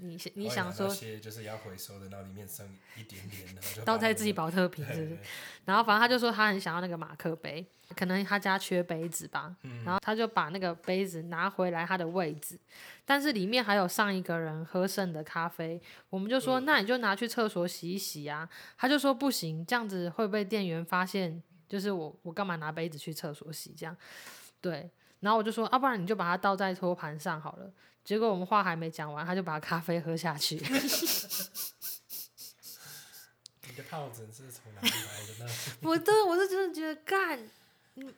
[0.03, 0.87] 你你想说，
[1.19, 5.17] 就是要回收的，然后里面剩一点点，然后就倒在自己保特瓶，是不是？
[5.65, 9.55] 然后反正他就说他很想要那个马克杯，可能他家缺杯子吧。
[9.85, 12.59] 然后他就把那个杯子拿回来他的位置，
[13.05, 15.81] 但是里面还有上一个人喝剩的咖啡。
[16.09, 18.47] 我们就说，那你就拿去厕所洗一洗啊。
[18.77, 21.41] 他就说不行，这样子会被店员发现。
[21.65, 23.97] 就是我我干嘛拿杯子去厕所洗这样？
[24.61, 24.87] 对，
[25.21, 27.71] 然后我就说，要、啊、不然你就把它倒在托盘上好了。
[28.03, 30.55] 结果我们话还没讲完，他就把咖啡喝下去。
[33.67, 35.51] 你的疱疹是从哪里来的呢？
[35.83, 37.39] 我对我是真的觉得干。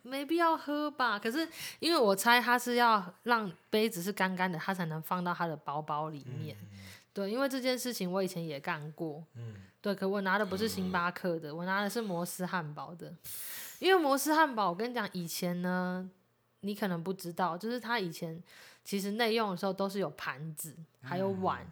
[0.03, 1.19] 没必要喝吧？
[1.19, 1.45] 可是
[1.79, 6.55] 因为我猜他是要让杯子是干干的，他才能放到他的包包里面。
[6.61, 6.79] 嗯、
[7.11, 9.21] 对，因为这件事情我以前也干过。
[9.33, 13.13] 嗯、对，可我拿的不是星巴克的，嗯、我拿的是摩斯汉堡的。
[13.79, 16.09] 因为摩斯汉堡，我跟你讲，以前呢，
[16.65, 18.41] 你可能不知道，就是他以前
[18.83, 21.61] 其实内用的时候都是有盘子，还有碗。
[21.63, 21.71] 嗯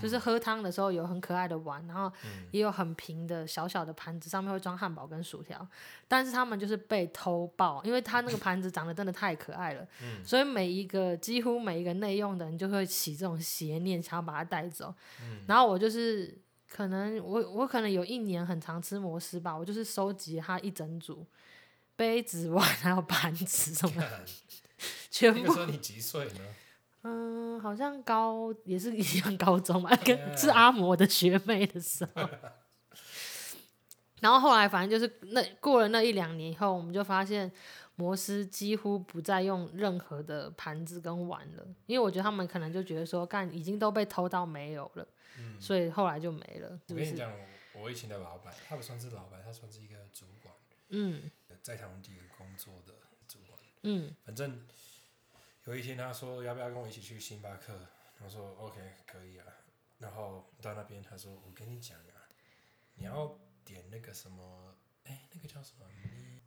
[0.00, 2.10] 就是喝汤的时候有很可爱的碗，然后
[2.50, 5.68] 也有很平的小小的盘子，上面会装汉堡跟薯条。
[6.08, 9.86] 但是他们就是被偷爆，因为他那个盘子长得真的太可爱了，
[10.24, 14.94] 所以每一个几乎每一个内用的人就会起这种邪念，想要把它带走。
[15.46, 16.38] 然后我就是
[16.70, 21.22] 可能我我可能有一年很常吃摩斯吧，我就是收集他一整组
[22.02, 24.02] 杯子碗 还有盘子什么，
[25.08, 25.40] 全部。
[25.40, 26.40] 那个时候你几岁呢？
[27.02, 32.28] 嗯，好像高也是一样高中嘛，跟是阿嬷的学妹的时候。
[34.20, 37.50] 然后后来反正就是那过了那一两年以后，我们就发现
[37.94, 45.06] 摩斯几乎不再用任何的盘子跟碗了，因为我觉得他们可能就觉得说，干已经都被偷到没有了，
[45.38, 46.68] 嗯、所以后来就没了。
[46.88, 46.94] 是是？
[46.94, 47.32] 我跟你讲，
[47.74, 50.52] 我以前的老板，他不算是老板，他算是一个主管，
[50.90, 51.30] 嗯，
[51.62, 52.92] 在台湾第一个工作的
[53.26, 54.66] 主管，嗯，反正。
[55.64, 57.86] 有一天他说要不要跟我一起去星巴克，
[58.18, 59.46] 我说 OK 可以啊。
[59.98, 62.26] 然后到那边他说我跟你讲啊，
[62.96, 65.86] 你要点那个什么，哎、欸，那个叫什么？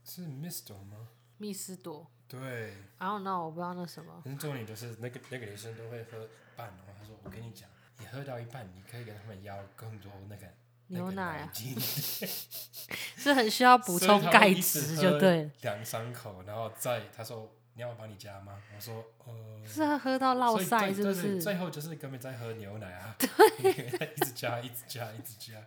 [0.04, 1.08] 是 Mister 吗？
[1.38, 2.12] 密斯朵。
[2.28, 2.74] 对。
[2.98, 4.22] I don't know，我不知道那什么。
[4.38, 10.54] 重点就是那个那个女生都会喝半，然后他说我跟你讲，你喝到一半，你可以跟他们要更多那个
[10.88, 11.52] 牛奶啊，
[13.18, 15.50] 是很需要补充钙质，就对。
[15.62, 17.52] 两三口，然后再他说。
[17.78, 18.54] 你要我帮你加吗？
[18.74, 19.34] 我说，呃，
[19.68, 21.42] 是要喝到落塞是不是？
[21.42, 23.28] 最后就是根本在喝牛奶啊，对，
[24.16, 25.62] 一直加，一直加，一直加，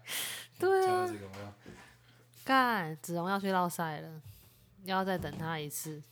[0.58, 1.06] 对啊，
[2.46, 4.22] 干，子龙要去落塞了，
[4.84, 6.02] 要再等他一次。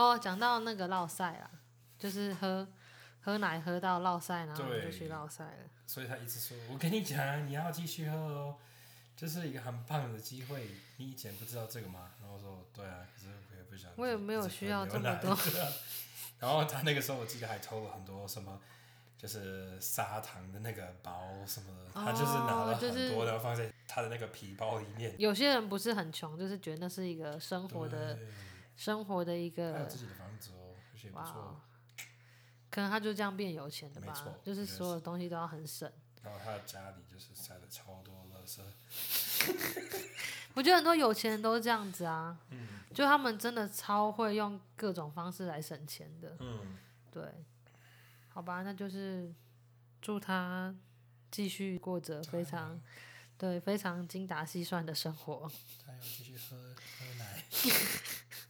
[0.00, 1.50] 哦，讲到那个落塞啊，
[1.98, 2.66] 就是喝。
[3.22, 5.68] 喝奶喝到落赛，然后就去落赛了。
[5.86, 8.56] 所以他一直说：“我跟你讲，你要继续喝哦，
[9.14, 10.70] 这、就是一个很棒的机会。
[10.96, 15.36] 你以前不知道这个吗？”然后我说：“对啊，可是我也不想。”我也没有需要这么多。
[16.40, 18.58] 然后他那个时候我记得还偷了很多什么，
[19.18, 25.14] 就是砂糖的那个包什么的，他就是拿了很多的放在他的那个皮包里面。
[25.18, 28.26] 有些人不是很穷，就是觉得那是一个生活的，对
[28.80, 29.74] 生活的一个。
[29.74, 31.60] 他有自己的房子哦，而且不错。
[32.70, 35.92] 可能他就这样变有钱的吧，就是所有东西都要很省。
[36.22, 38.62] 然后他的家里就是塞了超多垃圾。
[40.54, 46.36] 我觉得很多有钱人都是这样子啊，嗯、就他们真的超会用各种方式来省钱的。
[46.40, 46.78] 嗯，
[47.10, 47.22] 对，
[48.30, 49.30] 好吧，那就是
[50.00, 50.74] 祝他
[51.30, 52.80] 继续过着非常，
[53.36, 55.50] 对，非常精打细算的生活。
[56.00, 56.56] 继续喝
[56.98, 57.44] 喝奶，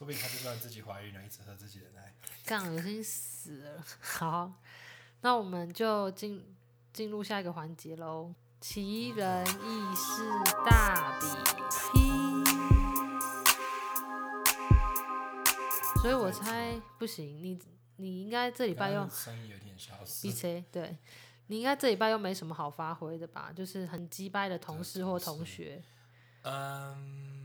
[0.00, 2.14] 说不定他就算自己怀孕了，一直喝自己的奶。
[2.46, 3.84] 干，恶心死了！
[4.00, 4.50] 好，
[5.20, 6.56] 那我们就进
[6.90, 8.32] 进入下一个环节喽。
[8.62, 10.26] 奇人异事
[10.64, 11.26] 大比
[11.92, 12.42] 拼，
[16.00, 17.58] 所以我猜不行，你
[17.96, 20.22] 你应该这礼拜又声音有点消失。
[20.22, 20.64] B C？
[20.72, 20.96] 对，
[21.48, 23.52] 你应该这礼拜又没什么好发挥的吧？
[23.54, 25.82] 就是很鸡掰的同事或同学。
[26.44, 27.39] 嗯。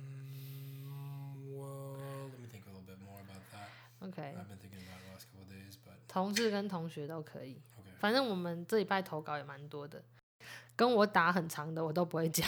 [3.99, 4.35] OK，
[6.07, 7.99] 同事跟同学都可以，Okay.
[7.99, 10.03] 反正我们这礼拜投稿也蛮多的，
[10.75, 12.47] 跟我打很长的我都不会讲，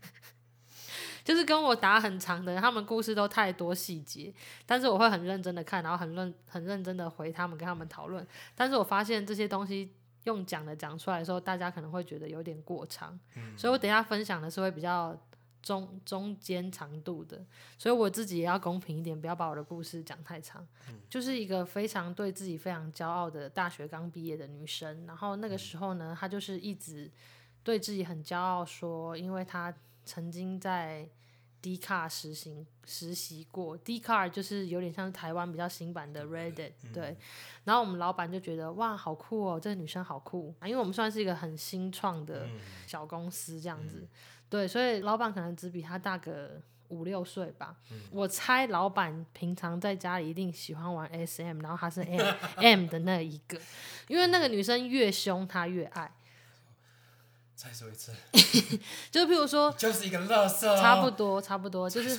[1.24, 4.32] 就是跟我打很长的，他们故事都太多细节，
[4.64, 9.92] 但是我会很认真的看，然后很认很认真的回他们，跟他们讨论，但是我发现这些东西
[10.24, 15.18] 用讲的讲出来的时候，大家可能会觉得有点过长，嗯、所以我等一下分享的是会比较。
[15.64, 17.42] 中中间长度的，
[17.78, 20.64] 所以我自己也要公平一点，不要把我的故事讲太长。
[20.90, 27.10] 嗯、就是一个非常对自己非常骄傲的大学刚毕业的女生，然后那个时候呢，她就是一直
[27.62, 29.74] 对自己很骄傲，说因为她
[30.04, 31.08] 曾经在
[31.62, 37.16] Dcard 实行实习过，Dcard 就是有点像是台湾比较新版的 Reddit，嗯、对。
[37.64, 42.46] 然后我们老板就觉得哇，好酷哦，这个女生好酷啊，因为我们算是一个很新创的
[42.86, 44.06] 小公司这样子。
[44.54, 47.74] 对，所以老板可能只比他大个五六岁吧。
[47.90, 53.60] 嗯、我猜老板平常在家里一定喜欢玩 SM，然后他是 M M 的那一个，
[54.06, 56.08] 因为那个女生越凶他越爱。
[57.56, 58.12] 再说一次，
[59.10, 60.76] 就譬如说，就是一个乐色、哦。
[60.80, 62.16] 差不多，差不多， 就是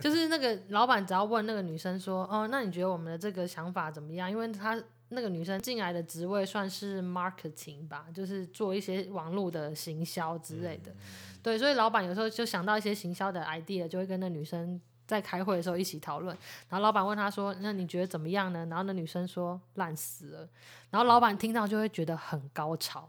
[0.00, 10.92] 就是那个老板只要问那个女生说：“哦，那你觉得我们的这个想法怎么样？”因为他那个女生进来的职位算是 marketing 吧，就是做一些网络的行销之类的。
[10.92, 10.96] 嗯、
[11.46, 16.36] 对，所以老板有时候就想到一些行销的 idea，就会跟那女生在开会的时候一起讨论。
[16.68, 20.48] 然后老板问他说：“那你觉得怎么样呢？”然后那女生说：“烂死了。”
[20.90, 23.08] 然后老板听到就会觉得很高潮。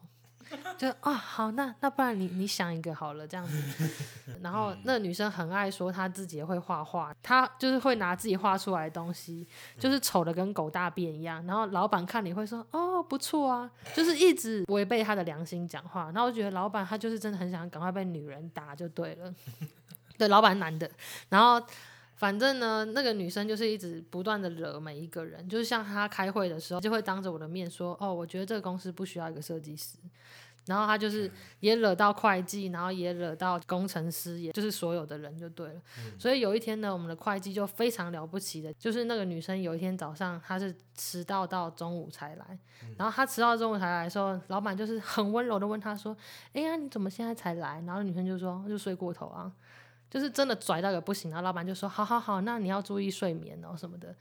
[0.78, 3.90] 就啊，好，那那不然你你想一个好了，这样子。
[4.42, 9.48] 然后那个女生很爱说她自己也会画画，她就是会拿自己画出来的东西，
[9.80, 11.46] 就是丑的跟狗大便一样。
[11.46, 16.06] 然后老板看你会说哦，不错啊，就是一直违背他的良心讲话。
[16.14, 19.34] 然后我觉得老板他就是真的很想赶快被女人打就对了。
[20.18, 20.90] 对，老板男的。
[21.30, 21.62] 然后
[22.18, 29.98] 反正呢，那个女生就是一直不断的惹每一个人，就是像她开会的时候就会当着我的面说哦，我觉得这个公司不需要一个设计师。
[30.66, 35.82] 然后她就是也惹到会计，然后也惹到工程师，也就是所有的人就对了。
[36.00, 46.14] 嗯、所以有一天呢，我们的会计就非常了不起的，就是那个女生有一天早上她是迟到到中午才来，嗯、然后她迟到中午才来的时候，老板就是很温柔的问她说
[46.52, 49.50] ：“哎呀，你怎么现在才来？”然后女生就说：“就睡过头啊，
[50.18, 54.14] 就是真的拽到个不行。”然后老板就说：“好好好，那你要注意睡眠哦什么的。”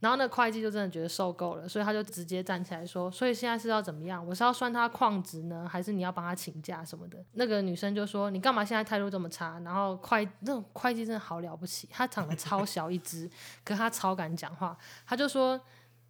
[0.00, 4.24] 然后那会计就真的觉得受够了，所以他就直接站起来说：“所以现在是要怎么样？
[4.24, 13.28] 我是要算他旷职呢，还是你要帮他请假什么的？”那个女生就说：“你干嘛现在态度这么差？”然后会那种会计真的好了不起，他长得超小一只，
[13.64, 14.78] 可他超敢讲话。
[15.04, 15.60] 他就说：“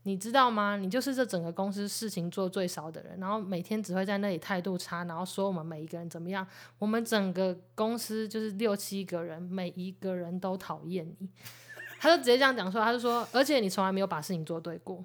[0.09, 0.79] 你知道吗？
[0.79, 6.47] 你就是这整个公司事情做最少的人，然后每天只会在那里态度差，然后说我们每一个人怎么样。
[6.79, 11.29] 我们整个公司就是六七个人，每一个人都讨厌你。
[12.01, 15.05] ”他就直接这样讲说，他就说，而且你从来没有把事情做对过，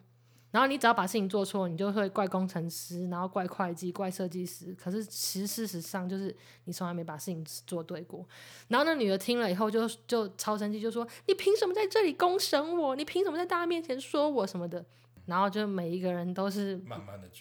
[0.53, 4.71] 然后你只要把事情做错，你就会怪工程师，然后怪会计，怪设计师。
[4.79, 6.33] 可是其实事实上就是
[6.65, 8.23] 你从来没把事情做对过。
[8.67, 12.95] 然后那女的听了以后就就超生气，就说你凭什么在这里公审我？
[12.95, 14.85] 你凭什么在大家面前说我什么的？
[15.25, 16.79] 然后就每一个人都是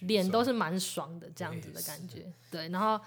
[0.01, 2.69] 脸都是蛮爽的这样子的感觉，对。
[2.71, 2.99] 然后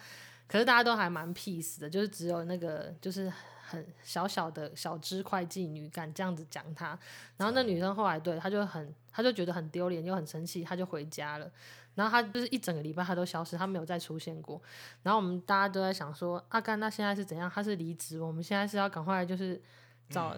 [0.48, 3.34] 可是大家都还蛮 peace 的，就是只有那个就是。
[3.68, 6.98] 很小小的小只会计女敢这样子讲他，
[7.36, 11.50] 然后那女生后来对她就很，她就觉得很丢脸又很生气，他就回家了。
[11.94, 14.62] 然后他就是一整个礼拜他都消失，他没有再出现过。
[15.04, 17.50] 然后我们大家都在想说，阿甘那现在是怎样？
[17.50, 18.20] 他是离职？
[18.20, 19.62] 我们现在是要赶快就是
[20.10, 20.36] 找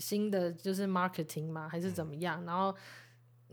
[0.00, 1.68] 新的就是 marketing 吗？
[1.68, 2.44] 还是怎么样？
[2.44, 2.74] 然后。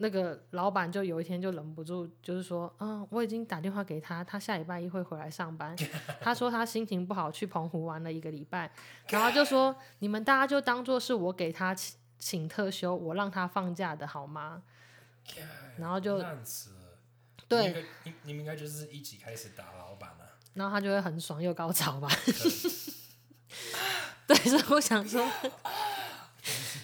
[0.02, 5.76] 那个老板就有一天就忍不住，就是说，嗯，我已经打电话给他，他下礼拜一会回来上班。
[6.22, 8.72] 他说他心情不好，去澎湖玩了一个礼拜，
[9.10, 11.76] 然后就说你们大家就当做是我给他
[12.20, 14.62] 请请特休，我让他放假的好吗？
[15.78, 16.24] 然后就
[17.48, 22.08] 对，你你们应该就是一起开始打老板了，然后他就会很爽又高潮吧？
[24.28, 25.28] 对，所以我想说，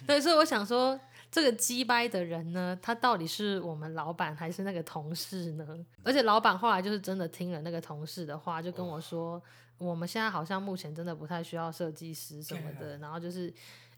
[0.08, 1.00] 对，所以我想说。
[1.32, 5.68] 这个鸡掰的人呢，他到底是我们老板还是那个同事呢？
[6.02, 9.42] 而且老板后来就是真的听了那个同事的话，就跟我说，
[9.78, 12.98] 我们现在好像目前真的不太需要设计师什么的。
[13.00, 13.54] 然后就是，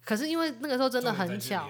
[0.07, 1.67] 可是因为那个时候真的很巧，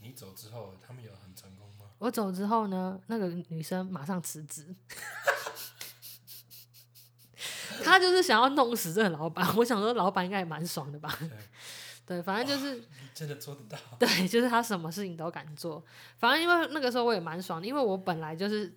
[0.00, 1.84] 你走之后，他们有很成功吗？
[1.98, 4.74] 我走之后呢，那个女生马上辞职，
[7.84, 9.46] 他就是想要弄死这个老板。
[9.58, 11.14] 我想说，老板应该也蛮爽的吧。
[12.06, 12.82] 对， 反正就是
[13.14, 13.76] 真的做得到。
[13.98, 15.84] 对，就是他什么事情都敢做。
[16.16, 18.74] 反正因为那个时候我也蛮爽的，因为我本来就是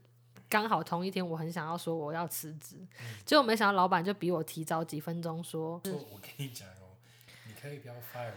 [0.50, 5.80] 刚好同一天，我很想要说我要辞职，嗯、结果没想到老板就比我提早几分钟说。
[5.86, 7.00] 我我跟你讲哦，
[7.46, 8.34] 你可以不要 fire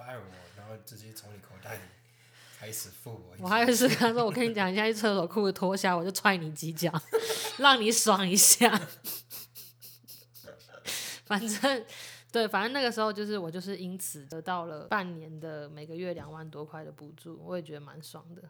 [0.00, 0.24] fire 我，
[0.56, 1.80] 然后直接从你口袋里
[2.58, 3.36] 开始付我。
[3.40, 6.90] 我还以为是他说，我跟你讲，你现在去厕所裤子脱下，我就踹你几脚，
[7.58, 8.80] 让你爽一下。
[11.26, 11.84] 反正。
[12.32, 18.42] 对，反正那个时候就是我，就是因此得到了半年的每个月两万多块的补助，我也觉得蛮爽的。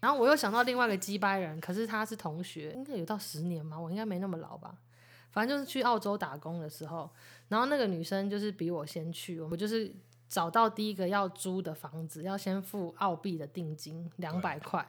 [0.00, 3.78] 然后我又想到另外一个鸡掰人，可是他是同学，应该有到十年吗？
[3.78, 4.76] 我应该没那么老吧。
[5.30, 7.08] 反正就是去澳洲打工的时候，
[7.46, 9.94] 然后那个女生就是比我先去，我就是
[10.28, 14.86] 找到第一个要租的房子，要先付澳币的定金两百块，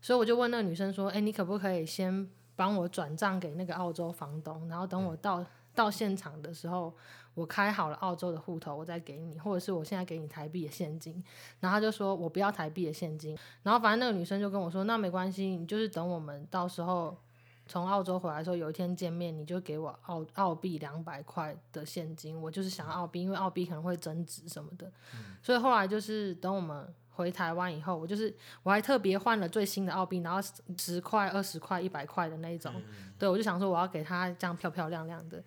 [0.00, 6.94] 所以我就问那个女生说：“哎，你可不可以先帮我转账给那个澳洲房东，然后等我到。”到现场的时候，
[7.34, 11.14] 我开好了澳洲的户头，我再给你，或者是我现在给你台币的现金。
[11.58, 13.36] 然后他就说我不要台币的现金。
[13.64, 17.18] 然后反正那个女生就跟我说，那没关系，你就是等我们到时候
[17.66, 24.86] 从澳洲回来的时候，有一天见面，你就给我澳澳币两百块的现金，我就是想要澳币，因为澳币可能会增值什么的。
[25.14, 30.40] 嗯、所以后来就是等我们回台湾以后，我就是我还特别换了最新的澳币，然后
[30.76, 32.72] 十块、二十块、一百块的那一种。
[32.76, 35.42] 嗯、对，我就想说我要给他这样漂漂亮亮的。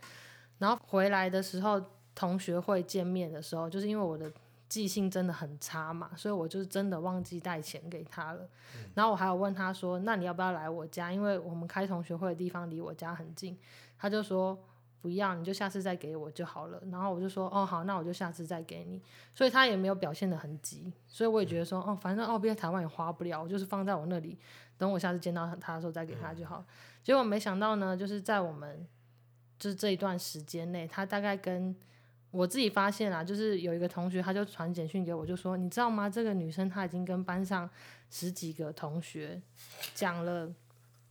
[0.57, 1.81] 然后回来的时候，
[2.15, 4.31] 同学会见面的时候，就是因为我的。
[4.69, 8.43] 记性真的很差嘛，所以我就是真的忘记带钱给他了。
[8.75, 11.11] 嗯、然后我还有问他说：“那你要不要来我家？
[11.11, 13.57] 因为我们开同学会的地方离我家很近。”
[13.97, 14.57] 他就说
[15.01, 19.01] ：“不要，你就下次再给我就好了。”然后我就说：“哦，好，那我就下次再给你。”
[19.33, 24.37] 所以他也没有表现的很急，所以我也觉得说：“哦，反正澳币在台湾也花不了，我就是放在我那里，
[24.77, 26.59] 等我下次见到他的时候再给他就好。
[26.59, 26.65] 嗯”
[27.03, 28.85] 结果没想到呢，就是在我们
[29.57, 31.73] 就是这一段时间内，他大概跟。
[32.29, 36.09] 我自己发现啊，就是有一个同学，他就传简讯给我，就说：“你知道吗？
[36.09, 37.67] 这个女生她已经跟班上
[38.11, 39.41] 十几个同学
[39.95, 40.53] 讲了，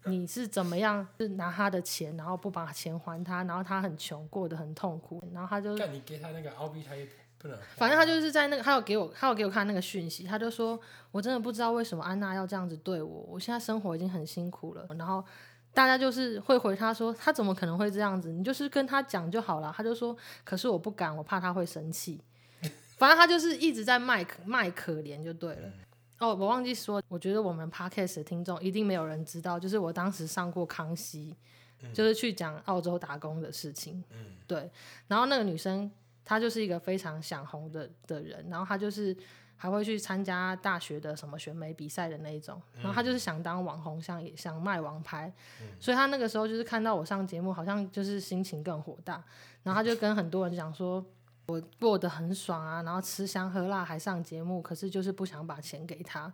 [0.04, 5.22] 你是怎么样，是拿她的钱，然后不把钱还她，然后她很穷，过得很痛苦。
[5.32, 5.74] 然后他就……
[5.76, 7.08] 那你给他那个澳币，他也
[7.38, 7.58] 不能。
[7.76, 10.78] 反正他就是在那个，他有给我，他有给我看那个讯息，他就说：
[11.10, 14.86] 我真的不知道为什么安娜要这样子对我，我现在生活已经很辛苦了。
[14.98, 15.24] 然后。”
[15.76, 18.32] 大家就是会回他说，他怎么可能会这样子？
[18.32, 19.70] 你就是跟他讲就好了。
[19.76, 22.18] 他就说，可是我不敢，我怕他会生气。
[22.96, 25.70] 反正他就是一直在卖卖可怜就对了。
[26.18, 31.36] 哦，我忘记说，我觉得我们 podcast 的听众一定没有人知道，就是我当时上过康熙，
[31.92, 34.02] 就是去讲澳洲打工的事情。
[34.46, 34.70] 对。
[35.08, 35.92] 然后那个女生，
[36.24, 39.14] 她就是一个非常想红的的人，然后她就是。
[39.56, 45.32] 还会去参加大学的什么选美比赛的那一种，然后他就是想当网红，想也想卖王牌，
[45.80, 49.22] 所以他那个时候就是看到我上节目，好像就是心情更火大，
[49.62, 51.04] 然后他就跟很多人讲说，
[51.46, 56.32] 我过得很爽啊，然后吃香喝辣还上节目，可是就是不想把钱给他。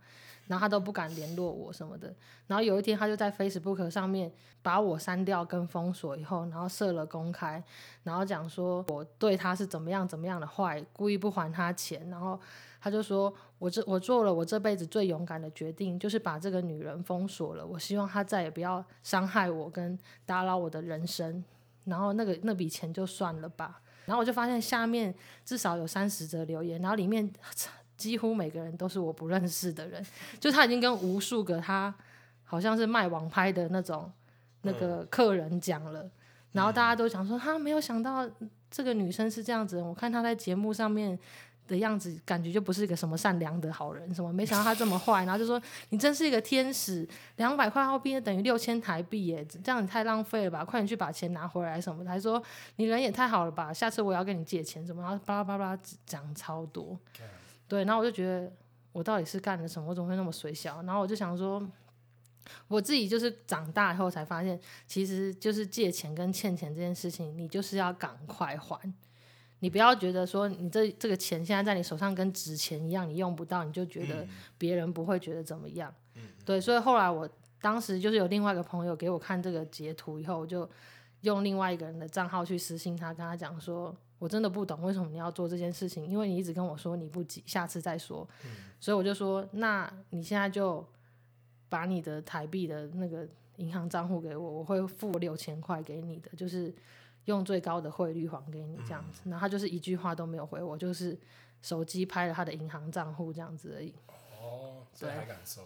[0.48, 2.12] 然后他都不敢联络我什么的，
[2.48, 7.62] 然后有一天他就在 Facebook 上面把我删掉跟封锁以后，然后设了公开，
[8.02, 12.38] 然后讲说我对他是怎么样怎么样的坏，故意不还他钱，然后
[12.82, 21.44] 他就说我这我做了我这辈子最勇敢的决定，就是把这个女人封锁了，我希望她再也不要伤害我跟打扰我的人生，
[21.84, 25.14] 然后那个那笔钱就算了吧，然后我就发现下面
[25.44, 27.32] 至少有三十则留言，然后里面。
[27.94, 30.04] 几乎每个人都是我不认识的人，
[30.40, 31.94] 就他已经跟无数个他
[32.42, 34.10] 好像是卖网拍的那种
[34.62, 36.10] 那个客人讲了，
[36.50, 38.28] 然后大家都想说他没有想到
[38.68, 41.16] 这个女生是这样子，我看她在节目上面
[41.72, 52.40] 的样子，感觉就不是一个什么善良的好人，什么没想到他这么坏，然后就说你真是一个天使，两百块澳币等于六千台币耶，这样你太浪费了吧，快点去把钱拿回来什么的，还说
[52.76, 56.98] 你人也太好了吧，下次我要跟你借钱什么，然后巴拉巴拉讲超多。
[57.66, 58.52] 对，然后我就觉得
[58.92, 59.88] 我到底是干了什么？
[59.88, 60.82] 我怎么会那么水小？
[60.82, 61.66] 然后我就想说，
[62.68, 68.78] 我自己就是长大以后才发现，其实就是借钱跟欠钱这件事情，你就是要赶快还。
[69.62, 74.26] 你不要觉得说你这这个钱现在在你手上跟纸钱一样，你用不到，你就觉得
[74.58, 75.94] 别人不会觉得怎么样。
[76.44, 77.28] 对，所以后来我
[77.60, 80.68] 当时就是有另外一个朋友给我看这个截图以后，我就
[81.20, 83.96] 用另外一个人的账号去私信他，跟他讲说。
[84.18, 88.24] 我真的不懂为什么你要做这件事情，因为你一直跟我说你不急，下次再说。
[88.44, 90.86] 嗯、所以我就说，那你现在就
[91.68, 96.72] 把你的台币的那个银行账户给我，我会付六千块给你的，就是
[97.26, 99.22] 用最高的汇率还给你这样子。
[99.24, 101.18] 然后他就是一句话都没有回我，就是
[101.60, 103.94] 手机拍了他的银行账户这样子而已。
[104.40, 105.64] 哦，对还敢说？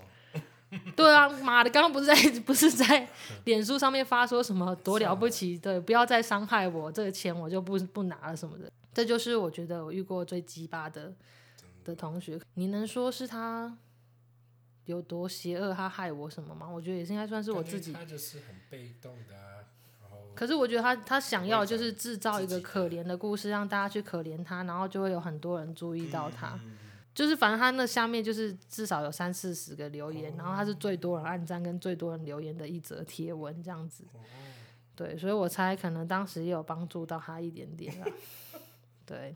[0.96, 3.08] 对啊，妈的，刚刚不是在不是在
[3.44, 5.56] 脸书上面发说什么多了不起？
[5.56, 8.70] 对，不要再伤害我，这个钱我就不不拿了什么的。
[8.92, 11.14] 这就是我觉得我遇过最鸡巴的
[11.84, 12.40] 的同学。
[12.54, 13.78] 你能说是他
[14.86, 16.68] 有多邪恶，他害我什么吗？
[16.68, 17.92] 我觉得也是应该算是我自己。
[17.92, 19.55] 他就是很被动的啊。
[20.36, 26.60] 可是我觉得他他想要就是制造一个可怜的故事，让大家去可怜他，然后就会有很多人注意到他。
[27.14, 34.04] 就是反正他那下面就是至少有三四十个留言，然后他是最多人按赞跟最多人留言的一则贴文这样子，
[34.94, 38.06] 对，所以我猜可能当时也有帮助到他一点点啦。
[39.06, 39.34] 对，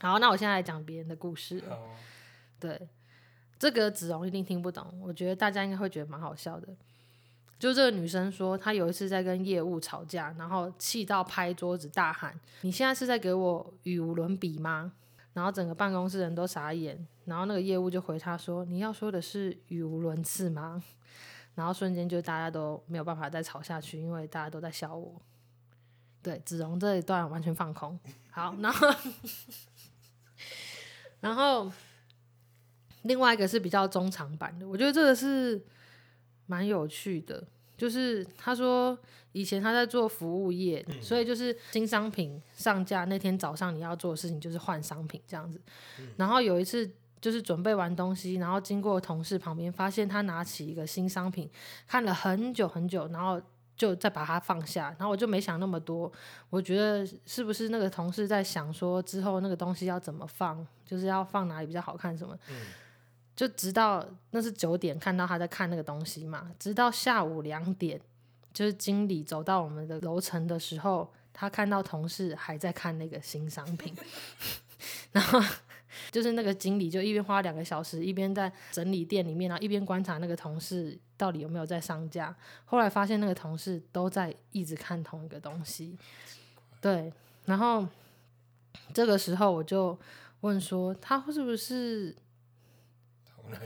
[0.00, 1.62] 好，那我现在来讲别人的故事。
[2.58, 2.78] 对，
[3.58, 6.68] 这个子荣一定听不懂，我觉得大家应该会觉得蛮好笑的。
[7.60, 14.92] 就这个女生说，她有一次在跟业务吵架，然后气到拍桌子大喊：“你现在是在给我语无伦比吗？”
[15.34, 20.82] 然后整个办公室人都傻眼，然后那个业务就回她说：“你要说的是语无伦次吗？”
[21.54, 25.20] 然后瞬间就大家都没有办法再吵下去，因为大家都在笑我。
[26.22, 27.98] 对，子荣这一段完全放空。
[28.30, 28.88] 好，然后
[31.20, 31.70] 然后
[33.02, 35.62] 另外一个是比较中长版的，我觉得这个是
[36.50, 37.40] 蛮有趣的，
[37.76, 38.98] 就是他说
[39.30, 45.60] 以前他在做服务业，嗯、所以就是新商品上架那天早上你要做的事情就是换商品这样子。
[46.00, 46.90] 嗯、然后有一次
[47.20, 51.48] 就是准备完东西，然后经过同事旁边，发现他拿起一个新商品，
[51.86, 53.40] 看了很久很久，然后
[53.76, 54.88] 就再把它放下。
[54.98, 56.10] 然后我就没想那么多，
[56.48, 62.36] 我觉得是不是那个同事在想说之后那个东西要怎么放，就是要放哪里比较好看什么。
[62.48, 62.56] 嗯
[63.40, 67.98] 就直到那是九点看到他在看那个东西嘛，直到下午两点，
[68.52, 73.96] 就是经理走到我们的楼层的时候，他看到同事还在看那个新商品，
[75.12, 75.40] 然后
[76.10, 82.36] 就是那个经理就一边花两个小时，一边在整理店里面，然后一边观察那个同事到底有没有在上架。
[82.66, 85.96] 后来发现那个同事都在一直看同一个东西，
[86.78, 87.10] 对，
[87.46, 87.88] 然后
[88.92, 89.98] 这个时候我就
[90.42, 92.14] 问说，他是不是？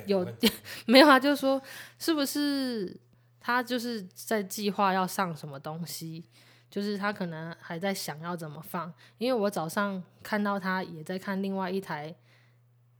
[0.06, 0.26] 有
[0.86, 1.18] 没有啊？
[1.18, 1.60] 就是说，
[1.98, 2.96] 是不是
[3.40, 6.24] 他就是在计划要上什么东西？
[6.70, 8.92] 就是他可能还在想要怎么放。
[9.18, 12.12] 因为我早上看到他也在看另外一台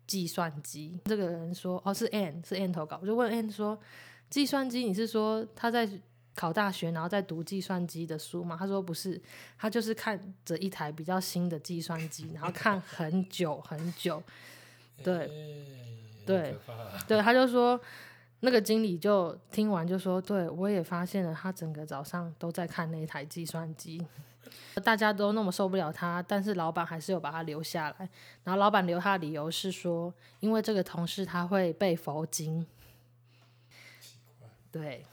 [0.07, 1.01] 计算机。
[1.07, 3.77] 这个人说：“哦，是 Ann，是 Ann 投稿。”我就问 Ann 说
[4.31, 5.89] ：“计算机，你是说他在
[6.37, 9.21] 考大学，然后在读计算机的书吗？”他说：“不是，
[9.59, 14.23] 他就是看着一台比较新的计算机，然后看很久很久。
[15.03, 15.29] ”对。
[16.27, 16.57] 对，
[17.07, 17.81] 对，他就说，
[18.41, 24.05] 那个经理就听完就说，对，我也发现了，他整个早上都在看那台计算机，
[24.83, 28.09] 大家都那么受不了他，但是老板还是有把他留下来。
[28.43, 32.67] 然后老板留他的理由是说，因为这个同事他会背佛经。
[34.71, 35.05] 对，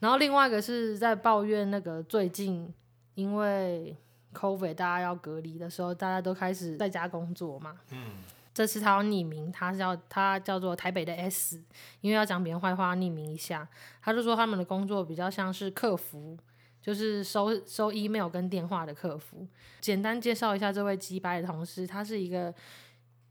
[0.00, 2.72] 然后另外一个是在抱怨那个最近
[3.14, 3.96] 因为
[4.34, 7.78] COVID 大家要隔离的时候，大家都开始在家工作嘛。
[7.90, 8.12] 嗯。
[8.58, 11.62] 这次他要匿名，他叫他叫做台北的 S，
[12.00, 13.68] 因为要讲别人坏话，匿名一下。
[14.02, 16.36] 他就说他们的工作比较像是客服，
[16.82, 19.46] 就是收收 email 跟电话的客服。
[19.80, 22.52] 简单介绍一下这位鸡掰的同事，她是一个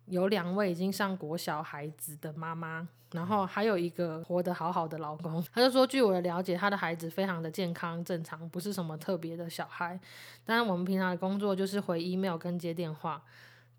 [0.05, 5.43] 有两位已经上国小孩子的妈妈，然后还有一个活得好好的老公。
[5.53, 9.99] 他就说，据我的了解，他的孩子非常的健康正常，不是什么特别的小孩。
[10.45, 13.21] 但是我们平常的工作就是回 email 跟接电话。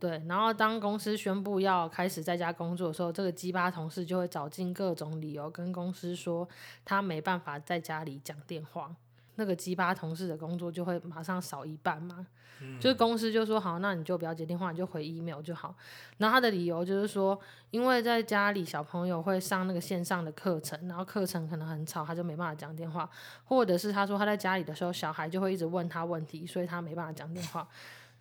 [0.00, 6.48] 对，然后当公司宣布要开始在家工作的时候，这个鸡巴同事就会找尽各种理由跟公司说
[6.84, 8.94] 他没办法在家里讲电话。
[9.34, 12.26] 那个鸡巴同事的工作就会马上少一半嘛，
[12.60, 15.74] 嗯、就是公司就说好，那你就不要接电话，你就回 email 就好。
[16.16, 17.36] 然后他的理由就是说，
[17.70, 23.08] 因为在家里小朋友会上那个线上的课程，然后课程可能很吵，他就没办法讲电话，
[23.44, 27.66] 或者是他说他在家里的时候，小孩就会一直问他问题，所以他没办法讲电话。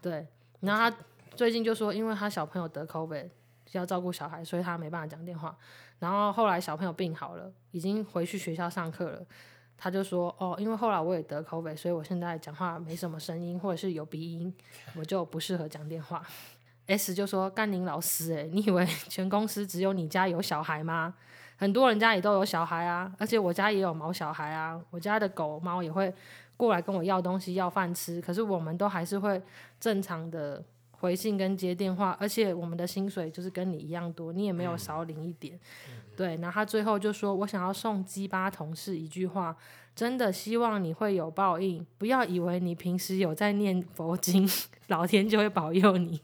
[0.01, 0.25] 对，
[0.61, 0.97] 然后他。
[1.37, 3.29] 最近就说，因为他小朋友得 COVID，
[3.73, 5.55] 要照顾小孩，所以他没办法讲电话。
[5.99, 9.23] 然后后来小朋友病好了，已经回去学校上课了。
[9.77, 14.51] 他就说：“哦，因为后来我也得 COVID，所以我现在讲话没什么声音，或者是有鼻音，
[14.95, 16.23] 我就不适合讲电话。”
[16.87, 21.13] S 就说：“甘宁老师诶，你以为全公司只有你家有小孩吗？
[21.55, 26.11] 很多人家里都有小孩啊，而且我家也有毛小孩啊，我家的狗猫也会
[26.55, 29.39] 过来跟我要东西、要饭吃，可是我们都还是会
[29.79, 30.63] 正常的。”
[30.99, 35.55] 回信跟接电话，而且我们的薪水就是跟你一样多，你也没有少领一点。
[35.89, 39.55] 嗯、对，然后他最后就说：“我想要送鸡巴同事一句话，
[39.95, 44.49] 真的希望你会有报应，不要以为你平时有在念佛经，
[44.87, 46.19] 老天就会保佑你，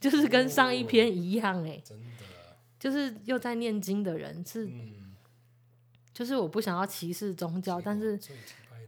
[0.00, 2.06] 就是跟上一篇一样哎、欸，真的，
[2.80, 5.14] 就是又在念经的人是，嗯、
[6.12, 8.18] 就是我不想要歧视宗教，但是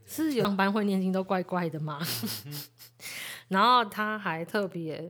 [0.04, 2.00] 是有上班会念经都怪怪的嘛。
[2.46, 2.52] 嗯、
[3.46, 5.08] 然后他还特别。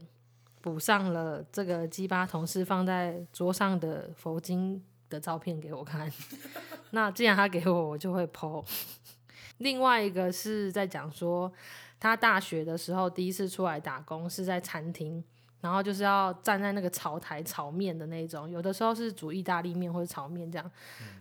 [0.61, 6.11] 补上了这个鸡巴同事放在桌上的佛经的照片给我看，
[6.91, 8.63] 那既然他给我，我就会剖。
[9.59, 11.51] 另外一个是在讲说，
[11.99, 15.23] 他大学的时候第一次出来打工是在餐厅。
[15.61, 20.71] 然后就是要站在那个炒台炒面的那种，有的时候是煮意大利面或者炒面这样。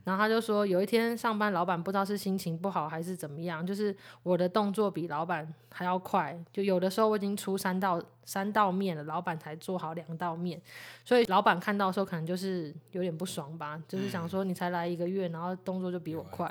[0.04, 10.60] 然后他就说，有一天上班，老板不知道是心情不好还是怎么样，就是我的动作比老板还要快，就有的时候我已经出三道三道面了，老板才做好两道面，
[11.04, 16.48] 所以老板看到的时候可能就是有点不爽吧，就是想说你才来一个月，然后动作就比我快，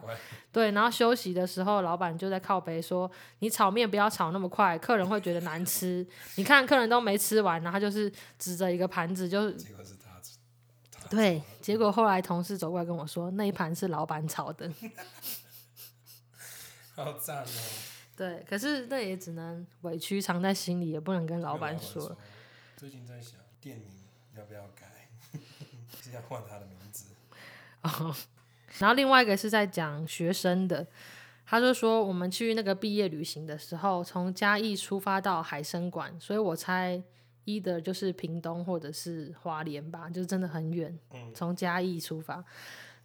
[0.52, 0.72] 对。
[0.72, 3.10] 然后休息的时候，老板就在靠背说，
[3.40, 6.06] 你炒面不要炒那么快，客人会觉得难吃。
[6.36, 7.78] 你看客人都没吃完，然后。
[7.78, 10.20] 就是指着一个盘子，就结果是他，
[11.00, 14.68] 他对，结果后来同事走过来跟我说，那一盘是老板炒的，
[16.96, 17.48] 好赞哦！
[18.18, 22.18] 对，可是那也只能委屈藏在心里，也不能跟老板说。
[22.76, 23.88] 最近在想店名
[24.36, 25.08] 要不要改，
[26.02, 27.06] 是要换他的名字。
[27.84, 28.16] 哦，
[28.80, 30.88] 然后另外一个是在讲学生的，
[31.46, 37.00] 他就说我们去那个毕业旅行的时候，从嘉义出发到海参馆，所以我猜
[37.46, 40.98] either 就是屏东或者是花莲吧，就是真的很远。
[41.36, 42.44] 从嘉义出发，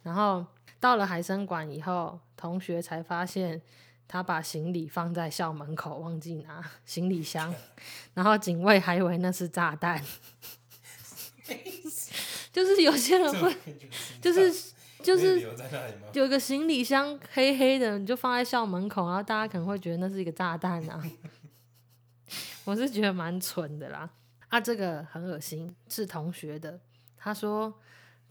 [0.01, 0.43] 然后
[0.79, 3.61] 到了海参馆以后，同学才发现
[4.13, 7.51] 他把行李放在校门口，忘记拿行李箱，
[8.13, 9.99] 然后警卫还以为那是炸弹。
[12.53, 13.51] 就是有些人会，
[14.21, 15.41] 就是就是
[16.11, 21.03] 有一个行李箱黑黑的，你就放在校门口，然后大家可能会觉得那是一个炸弹啊。
[22.65, 24.07] 我是觉得蛮蠢的啦。
[24.49, 26.79] 啊，这个很恶心，是同学的。
[27.17, 27.73] 他说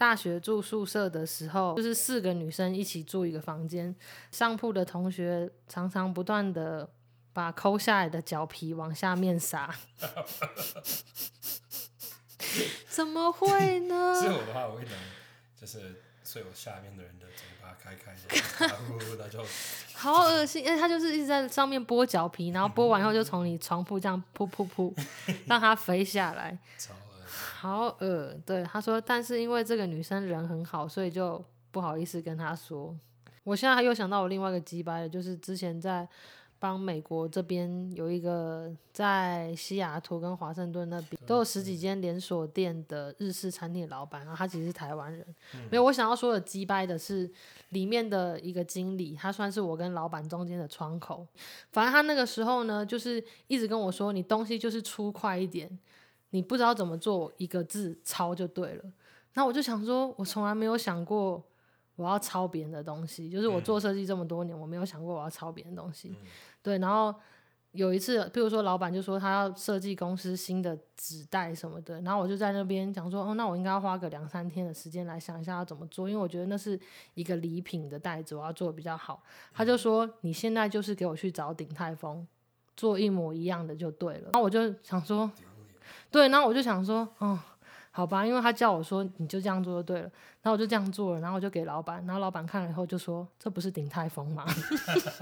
[0.03, 3.95] 大学住宿舍的时候，就是四个女生一起住一个房间，
[4.33, 6.91] 上铺的同学常常不断的
[7.33, 9.73] 把抠下来的脚皮往下面撒。
[12.89, 14.13] 怎么会呢？
[14.21, 14.93] 是我的话，我会等，
[15.55, 18.13] 就是睡我下面的人的嘴巴开开
[19.31, 19.45] 就。
[19.95, 20.65] 好恶心！
[20.65, 24.93] 因为，他就是一直在上面剥脚皮，然后剥完以后就从你床铺这样噗噗噗，
[25.47, 26.59] 让它飞下来。
[27.63, 32.97] 好恶对，他说，但是因为这个女生人很好，所以就不好意思跟他说。
[33.45, 36.09] 我现在又想到我另外一个鸡掰的，就是之前在。
[36.59, 45.27] 帮美国这边有一个在西雅图跟华盛顿那边都有十几间连锁店的日式餐厅老板，然后他其实是台湾人。
[45.69, 47.29] 没有，我想要说的鸡掰的是
[47.71, 51.27] 里面的一个经理，他算是我跟老板中间的窗口。
[51.73, 55.69] 反正他那个时候呢，就是一直跟我说，你东西就是出快一点，
[56.33, 58.85] 你不知道怎么做一个字抄就对了。
[59.35, 61.43] 那我就想说，我从来没有想过
[61.97, 66.15] 我要抄别人的东西，就是我做设计这么多年，我没有想过我要抄别人的东西。
[66.63, 67.15] 对，然后
[67.73, 76.79] 有一次，比如说老板就说他要设计公司新的纸袋什么的，然后我就在那边讲说，哦，那我应该要花个两三天的时间来想一下要怎么做，因为我觉得那是
[77.15, 79.23] 一个礼品的袋子，我要做的比较好。
[79.55, 82.27] 他就说，你现在就是给我去找鼎泰丰
[82.77, 84.25] 做一模一样的就对了。
[84.25, 85.31] 然后我就想说，
[86.13, 87.39] 对，然后我就想说，哦。
[87.95, 90.11] 好吧，因为他叫我说你就这样做就对了，
[90.41, 94.47] 然后我就这样做了，然后我就给老板，然后老板看了以后就说，这不是鼎泰丰吗？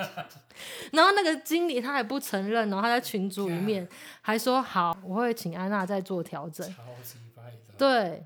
[0.92, 3.88] 然后那个经理他还不承认，然后他在群组里面
[4.22, 6.72] 还说好，我会请安娜再做调整。
[7.76, 8.24] 对。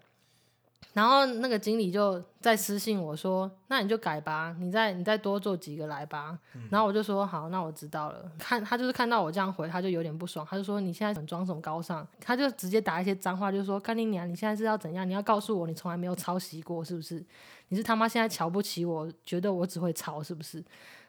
[0.95, 6.39] 然后那个经理就在私信我说：“那你就改吧，你再你再多做几个来吧。
[6.55, 14.31] 嗯”然后我就说：“好，那我知道了。”看他就是看到我这样回，他就有点不爽，他就说：“你现在想装什么高尚？”他就直接打一些脏话，就说：“干你娘！
[14.31, 15.07] 你现在是要怎样？
[15.07, 17.21] 你要告诉我你从来没有抄袭过是不是？
[17.69, 20.65] 你是他妈现在瞧不起我，觉得我只会抄是不是？”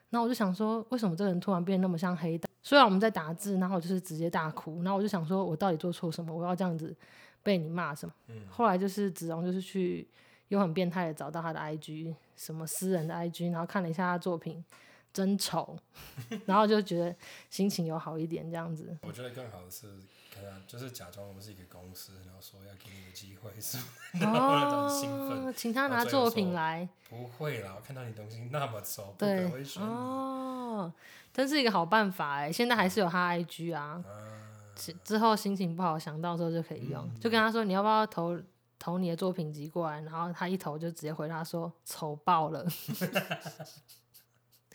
[0.09, 2.49] 然后我就想说，为什么这个人突然变得那么像黑道？
[2.63, 4.81] 虽然我们在打字，然后我就是直接大哭。
[4.81, 6.33] 然后我就想说，我到底做错什么？
[6.33, 6.95] 我要这样子。
[7.45, 8.13] 被你骂什么？
[8.29, 10.07] 嗯、后来就是子龙，就是去
[10.47, 14.65] 又很变态的找到他的 IG，什么私人的 IG，然后看了一下他的作品，
[15.13, 15.77] 真丑，
[16.47, 17.15] 然后就觉得
[17.51, 18.97] 心情有好一点这样子。
[19.03, 19.85] 我觉得更好的是，
[20.33, 24.31] 可能就是假装我们是一个公司，然后说要给你个机会，是吗？
[24.31, 26.89] 哦，很兴奋，请他拿作品来。
[27.07, 30.91] 不会啦，我看到你东西那么丑，对，哦，
[31.31, 34.03] 真是一个好办法哎，现在还是有他 IG 啊。
[34.03, 34.43] 啊
[35.03, 38.39] 之后心情不好，想到时候就可以用，嗯、就跟他说，你要不要投
[38.77, 42.65] 投你的作品集过来，然后他一投就直接回答说丑爆了。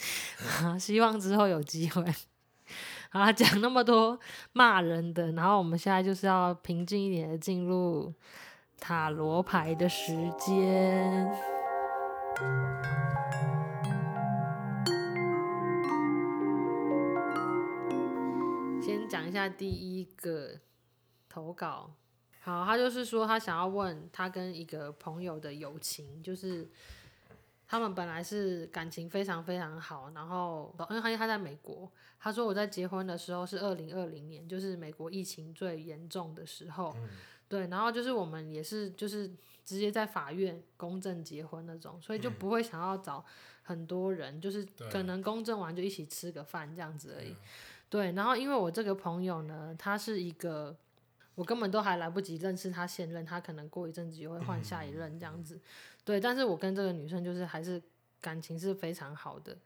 [0.80, 2.02] 希望之后有机会。
[3.12, 4.18] 好，讲那么多
[4.52, 8.14] 骂人的，然后我们现在就是要平静一点的进入
[8.78, 11.49] 塔罗牌的时间。
[19.30, 20.58] 一下第一个
[21.28, 21.94] 投稿，
[22.40, 26.68] 好，他就是说他想要问他跟一个朋友的友情，就是
[27.68, 37.08] 他们本来是感情非常非常好，然后因为他他在美国，他说我在结婚的时候是二零二零年，就是美国疫情最严重的时候，嗯、
[37.48, 39.30] 对，然后就是我们也是就是
[39.64, 43.24] 直接在法院公证结婚那种，所以就不会想要找
[43.62, 47.36] 很多人，嗯、就是可能公证完就一起吃个饭这样子而已。
[47.90, 50.74] 对，然后因为我这个朋友呢，他是一个，
[51.34, 55.60] 我根本都还来不及认识他现任，他可能过一阵子就会换下一任这样子。
[56.04, 57.82] 对，但是我跟这个女生就是还是
[58.20, 59.56] 感情是非常好的。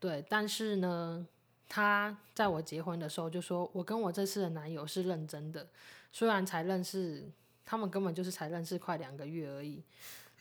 [0.00, 1.24] 对，但是呢，
[1.68, 5.68] 他在我结婚的时候就说，我跟我这次的男友是认真的，
[6.12, 7.30] 虽然才认识，
[7.64, 9.80] 他们根本就是才认识快两个月而已。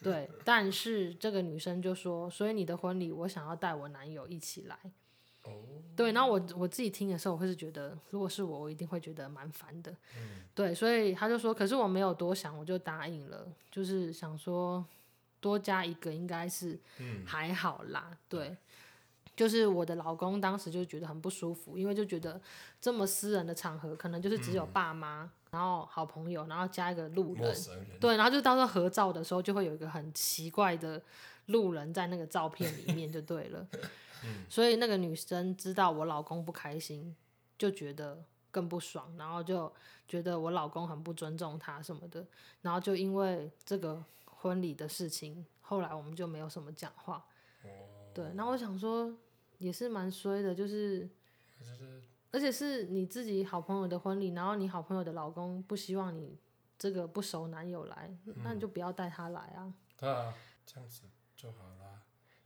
[0.01, 4.79] 对， 但是这个女生就说，所以你的婚礼我想要带我男友一起来。
[5.93, 9.91] 对，然后我我自己听的时候，我会是觉得，如果是我，我一定会觉得蛮烦的。
[10.17, 14.83] 嗯、对，所以他就说，可是我没有多想，我就答应了，就是想说
[15.39, 16.79] 多加一个应该是
[17.25, 18.07] 还好啦。
[18.11, 18.57] 嗯、对，
[19.35, 22.41] 就是我的老公当时就觉得很不舒服，因为就觉得
[22.79, 30.99] 这么私人的场合，可能就是只有爸妈，嗯、然后好朋友，然后加一个路人，人对，然后就到时候合照的时候，就会有一个很奇怪的
[31.47, 33.67] 路人在那个照片里面就对了。
[34.23, 37.15] 嗯、所以那个女生知道我老公不开心，
[37.57, 39.71] 就觉得更不爽，然后就
[40.07, 42.25] 觉得我老公很不尊重她什么的，
[42.61, 47.25] 然后就因为这个婚礼的事情，后来我们就没有什么讲话。
[47.63, 47.69] 哦、
[48.13, 49.15] 对，然后我想说。
[49.61, 51.07] 也是蛮衰的，就是，
[52.31, 56.35] 而且是你自己好朋友的婚礼，然后你好朋友的老公不希望你
[56.79, 59.71] 这个不熟男友来，嗯、那你就不要带他来啊。
[59.95, 60.33] 对啊，
[60.65, 61.03] 这样子
[61.35, 61.80] 就好了。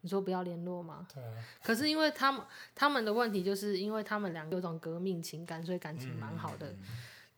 [0.06, 1.08] 你说不要联络吗？
[1.12, 1.34] 对啊。
[1.64, 2.40] 可是因为他们
[2.76, 6.68] 他们的问题，就是因为他们两个有种革命情感，所以感情蛮好的。
[6.70, 6.78] 嗯、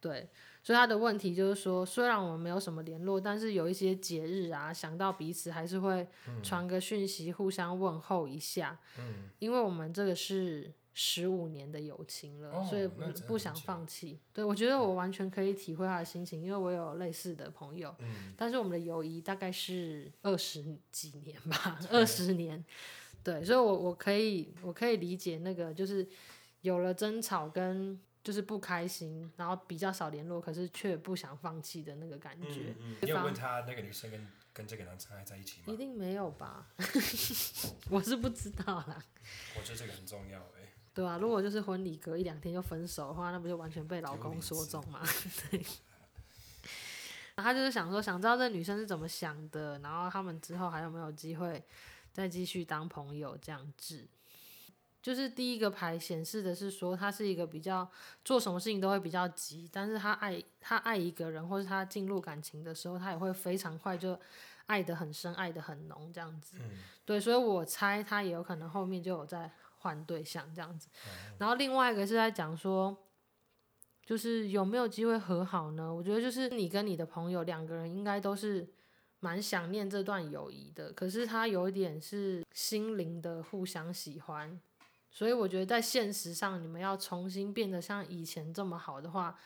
[0.01, 0.27] 对，
[0.61, 6.05] 所以他的问题就是说，虽然我们没有什么联络，但是有一些节日啊，想到彼此还是会
[6.43, 8.77] 传个讯息，互相问候一下。
[8.99, 9.29] 嗯。
[9.39, 10.69] 因为我们这个是
[10.99, 14.19] 十五年的友情了，哦、所以不不想放弃。
[14.33, 17.95] 对，我觉得我完全可以体会他的心情，因为我有类似的朋友。
[17.99, 22.65] 嗯、但是我们的友谊大概是二十几年吧， 二十年。
[23.23, 26.07] 对，所以我我可以我可以理解那个就是
[26.61, 32.73] 有了争吵跟就是不开心，然后比较少联络，可是却不想放弃的那个感觉。
[32.79, 35.71] 嗯嗯、你有问他那个女生跟跟这个男生还在一起吗？
[35.71, 36.67] 一定没有吧，
[37.91, 39.03] 我是不知道啦。
[39.55, 40.39] 我觉得这个很重要。
[40.97, 44.99] 对啊，如果就是婚礼隔一两天就分手的话，那不就完全被老公说中吗？
[45.51, 45.63] 对。
[47.35, 51.63] 他就是想说，想知道这女生是怎么想的，然后他们之后还有没有机会
[52.11, 54.07] 再继续当朋友这样子。
[55.03, 57.87] 就是第一个牌显示的是说，他是一个比较
[58.25, 64.19] 做什么事情都会比较急，但是他爱他爱一个人，或是他进入感情的时候，他也会非常快就
[64.65, 66.57] 爱得很深，爱得很浓这样子。
[66.59, 66.71] 嗯、
[67.05, 69.51] 对，所以我猜他也有可能后面就有在
[69.87, 70.89] 换对象这样子。
[71.05, 73.05] 嗯、然后另外一个是在讲说，
[74.05, 75.93] 就是有没有机会和好呢？
[75.93, 78.67] 我觉得就是你跟你的朋友两个人应该都是
[79.21, 84.59] 蛮想念这段友谊的，可是他有一点是心灵的互相喜欢。
[85.09, 89.39] 所以我觉得在现实上，你们要重新变得像以前这么好的话，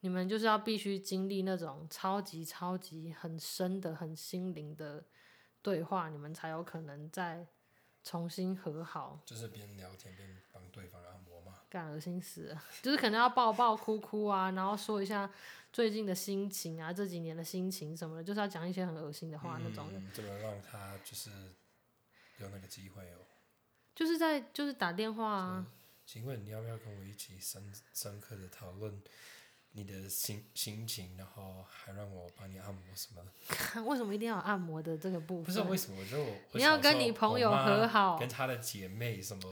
[0.00, 5.02] 你们就是要必须经历那种超级超级很深的、很心灵的
[5.62, 7.44] 对话，你们才有可能再
[8.06, 9.20] 重新和好。
[9.26, 11.54] 就是边聊天边帮对方按摩嘛。
[11.68, 12.64] 干，恶心死了！
[12.80, 15.28] 就是可能要抱抱、哭哭啊，然后说一下
[15.72, 20.00] 最近的心情啊，这几年的心情什么的，就是要讲一些很恶心的话那种的。
[20.14, 21.30] 怎么让他就是
[22.38, 23.26] 有那个机会哦？
[23.92, 25.66] 就是在就是打电话啊。
[26.06, 29.02] 请问你要不要跟我一起深深刻的讨论
[29.76, 33.82] 你的心心情，然后还让我帮你按摩什么的？
[33.84, 35.44] 为什么一定要按摩的这个部分？
[35.44, 36.02] 不是为什么？
[36.06, 39.42] 就我你要跟你朋友和好，跟他的姐妹什么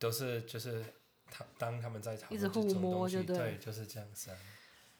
[0.00, 0.84] 都是就是
[1.30, 4.36] 他当他们在讨论一直互摸就对，对，就是这样子啊。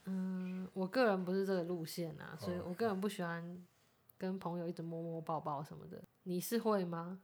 [0.05, 3.67] 嗯，我个人不是这个路线啊，所以我个人不喜欢
[4.17, 6.01] 跟朋友一直摸摸抱抱什么的。
[6.23, 7.19] 你是会吗？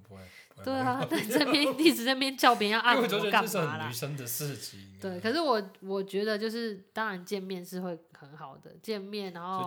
[0.00, 3.88] 不会，不会对啊 在这边一直在那边叫别人要按摩干嘛啦？
[3.88, 4.98] 女生的事情。
[5.00, 9.64] 对，可是我我觉得就是，当然见面是会很好的，见面然后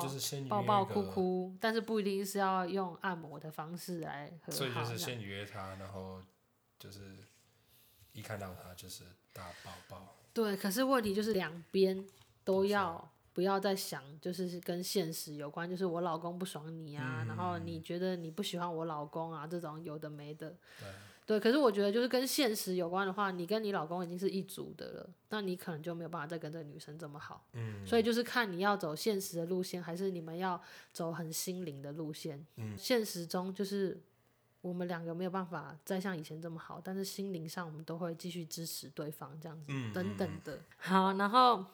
[0.50, 4.58] 抱抱哭哭，但是不一定是要用按摩的方式来和好。
[4.58, 6.22] 所以就是先约他，然后
[6.80, 7.00] 就是
[8.14, 10.18] 一看到他就是大抱抱。
[10.34, 12.06] 对，可是问题就是两边
[12.44, 13.12] 都要。
[13.34, 20.50] 不要再想，就是跟现实有关，就是我老公不爽你啊，嗯、然后你觉得你不喜欢我老公啊，这种有的没的。
[20.78, 20.90] 对，
[21.26, 21.40] 对。
[21.40, 27.46] 可是我觉得，就是跟现实有关的话，你跟你老公已经是一组的了，那你可能就没有办法再跟这个女生这么好。
[27.54, 27.88] 嗯。
[27.88, 30.62] 所以就是看你要走现实的路线，还是你们要
[30.92, 32.46] 走很心灵的路线。
[32.58, 32.78] 嗯。
[32.78, 33.98] 现实中就是
[34.60, 40.60] 我们两个没有办法再像以前这么好，但是心灵上我们都会继续支持对方，这样子、嗯、等等的。
[40.78, 41.66] 好，然后。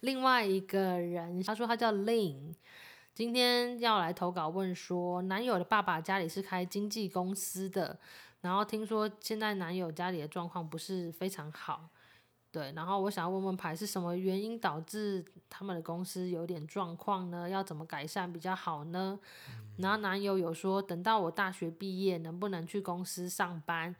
[0.00, 2.54] 另外一个人，他说他叫 Lin，
[3.14, 7.98] 今天要来投稿问说，男友的爸爸家里是开经纪公司的，
[8.40, 11.88] 然后听说现在男友家里的状况不是非常好，
[12.50, 17.48] 对，然后我想要问问牌是什么原因导致他们的公司有点状况呢？
[17.48, 19.18] 要怎么改善比较好呢？
[19.78, 23.94] 然后男友有说等到我大学毕业能不能去公司上班？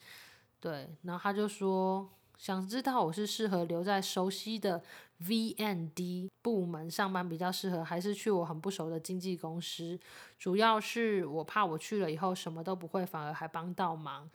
[0.61, 2.09] 对，然后他就说
[2.43, 4.83] 想知道我是适合留在熟悉的。
[5.21, 9.97] VND 部门上班比较适合，还是去我很不熟的经纪公司？
[10.41, 14.29] 主要是我怕我去了以后什么都不会，反而还帮到忙。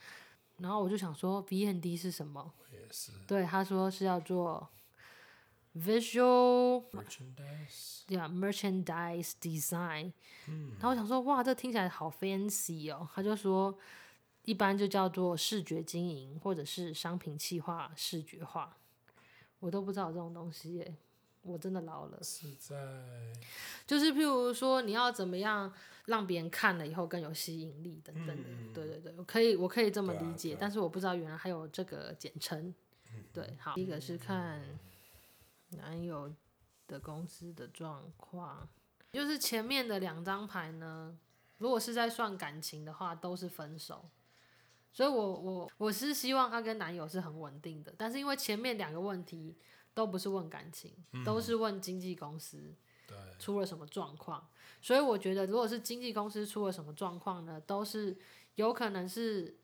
[0.60, 2.54] 然后我就想说，VND 是什么？
[3.28, 4.70] 对，他说是要做
[5.76, 10.14] Visual Merchandise，对啊 Merchandise Design。
[10.48, 10.72] 嗯。
[10.80, 13.06] 然后我想说，哇，这听起来好 fancy 哦。
[13.14, 13.78] 他就说。
[14.48, 18.78] 一般就叫做视觉经营，或者是商品企划视觉化。
[19.60, 20.96] 我都不知道这种东西耶，
[21.42, 22.18] 我真的老了。
[22.24, 22.74] 是在，
[23.86, 25.74] 就是譬如说，你要怎么样
[26.06, 28.44] 让别人看了以后更有吸引力等等的。
[28.48, 32.74] 嗯、对对对，我可以我可以这么理解，啊啊、但是我不知道原来还有这个简称。
[33.34, 34.64] 对，好，第一个是看
[35.72, 36.34] 男友
[36.88, 38.66] 的公司的状况，
[39.12, 41.20] 就是前面的两张牌呢，
[41.58, 44.10] 如果是在算感情的话，都是分手。
[44.98, 49.56] 所以我，我我我是希望她跟男友是很稳定的，但是因为前面两个问题
[49.94, 52.74] 都不是问感情，嗯、都是问经纪公司
[53.38, 54.48] 出了什么状况，
[54.82, 58.18] 所以我觉得如果是经纪公司出了什么状况呢，都是
[58.56, 59.56] 有可能是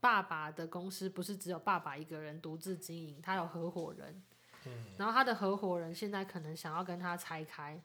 [0.00, 4.22] 爸爸的公司不是只有爸爸一个人独自经营，他有合伙人，
[4.64, 7.78] 嗯、然后他的合伙人现在可能想要跟他拆开，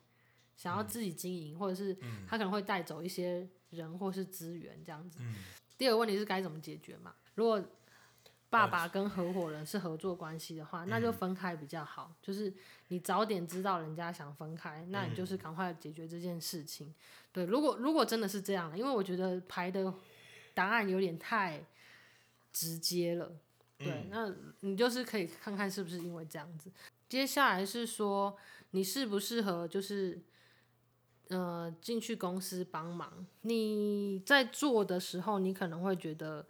[0.56, 1.94] 想要自己经营，嗯、或者是
[2.26, 5.18] 他可能会带走一些人或是资源这样子。
[5.20, 5.36] 嗯
[5.80, 7.14] 第二个问题是该怎么解决嘛？
[7.36, 7.58] 如果
[8.50, 12.14] 爸爸跟合伙人是合作关系的话，那就分开比较好。
[12.20, 12.52] 就是
[12.88, 16.94] 你早点知道人家想分开，那你就是赶快解决这件事情。
[17.32, 19.90] 对，如果如果真的是这样的，因为我觉得排的
[20.52, 21.64] 答案有点太
[22.52, 23.32] 直接了。
[23.78, 26.70] 对，那你就是可以看看是不是因为这样子。
[27.08, 28.36] 接下来是说
[28.72, 30.20] 你适不适合就是。
[31.30, 36.44] 呃，进去公司帮忙，你在做的时候，你可能会觉得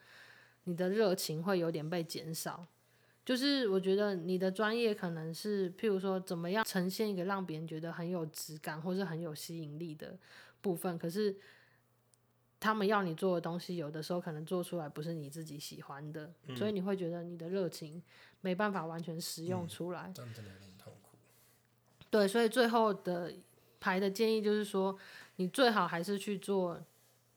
[0.65, 2.67] 你的热情会有点被减少。
[3.23, 10.19] 就是我觉得你的专业可能是，譬如说怎么样呈现一个让别人觉得很有质感或是很有吸引力的
[10.63, 11.37] 部分，可是
[12.59, 18.03] 他们要你做的东西，有的时候可能做出来不是你自己喜欢的，嗯、所以你会觉得你的热情
[18.41, 20.11] 没办法完全使用出来。
[20.15, 21.19] 这样真的有点痛苦。
[22.09, 23.35] 对，所以最后的。
[23.81, 24.97] 牌的建议就是说，
[25.37, 26.79] 你最好还是去做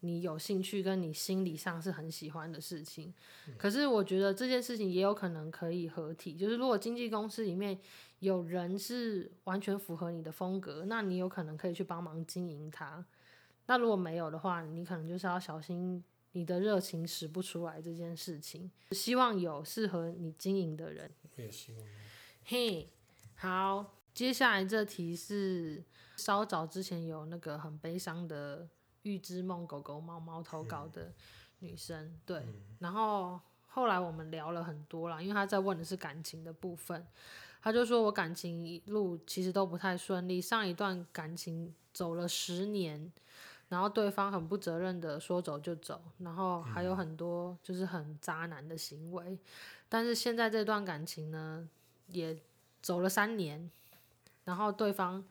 [0.02, 3.14] 你有兴趣跟你心理上是很喜欢的事情。
[3.48, 7.80] 嗯、可是我觉得这件事情也有可能可以合体，就是如果经纪公司里面
[8.20, 13.06] 有人是完全符合你的风格，那你有可能可以去帮忙经营它。
[13.68, 18.70] 那如果没有的话，你可能就是要小心你的热情使不出来这件事情。
[18.92, 21.10] 希望有适合你经营的人。
[21.38, 21.82] 我也希望。
[22.44, 22.90] 嘿，
[23.36, 25.82] 好，接下来这题是。
[26.16, 28.68] 稍早之前有那个很悲伤的
[29.02, 31.12] 预知梦狗狗猫猫投稿的
[31.60, 37.06] 女生，嗯、对，嗯、然后后来我们聊了很多啦，因为她在问的是感情的部分，
[37.62, 43.12] 她就说我感情一路其实都不太顺利，上一段感情走了十年，
[43.70, 49.40] 然后对方很不责任的说走就走，然后还有很多就是很渣男的行为，嗯、
[49.90, 51.68] 但是现在这段感情呢
[52.08, 52.38] 也
[52.82, 53.70] 走了三年，
[54.46, 55.24] 然后对方。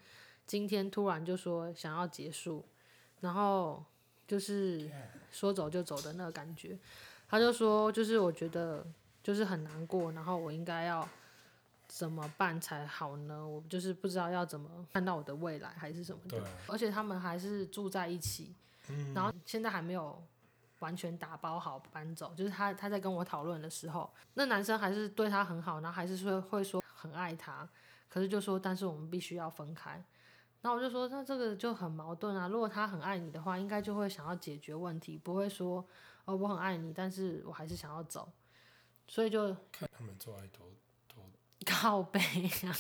[0.47, 2.65] 今天突然就说想要结束，
[3.21, 3.83] 然后
[4.27, 4.91] 就是
[5.31, 6.79] 说走就走的那个感觉，
[7.29, 8.87] 他就说就是我觉得
[9.23, 11.09] 就是很难过，然后我应该要
[11.87, 13.47] 怎么办才好呢？
[13.47, 16.43] 我就是不知道要怎么看到我的未来还是什么的。
[16.67, 18.55] 而且他们还是住在一起，
[18.89, 20.23] 嗯、然后现在还没有
[20.81, 22.35] 完全打包好搬走。
[22.35, 27.69] 就是他他在跟我讨论的时候，那男生还是对他很好，然后还是说会说很爱他，
[28.09, 30.03] 可是就说但是我们必须要分开。
[30.65, 32.47] 那我就说，那这个就很矛盾啊。
[32.47, 35.85] 如果他很爱你的话，应该就会想要解决问题，不会说
[36.25, 38.33] 哦，我很爱你，但是我还是想要走。
[39.09, 40.71] 所以就看他们做爱多
[41.09, 41.25] 多
[41.67, 42.21] 靠背
[42.65, 42.73] 啊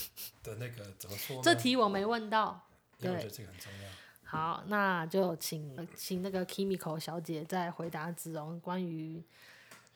[0.44, 1.42] 的那个怎么说？
[1.42, 2.68] 这题我没问到，
[2.98, 3.88] 对，我觉得这个很重要。
[4.22, 9.22] 好，那就请请那个 Kimiko 小姐再回答子荣关于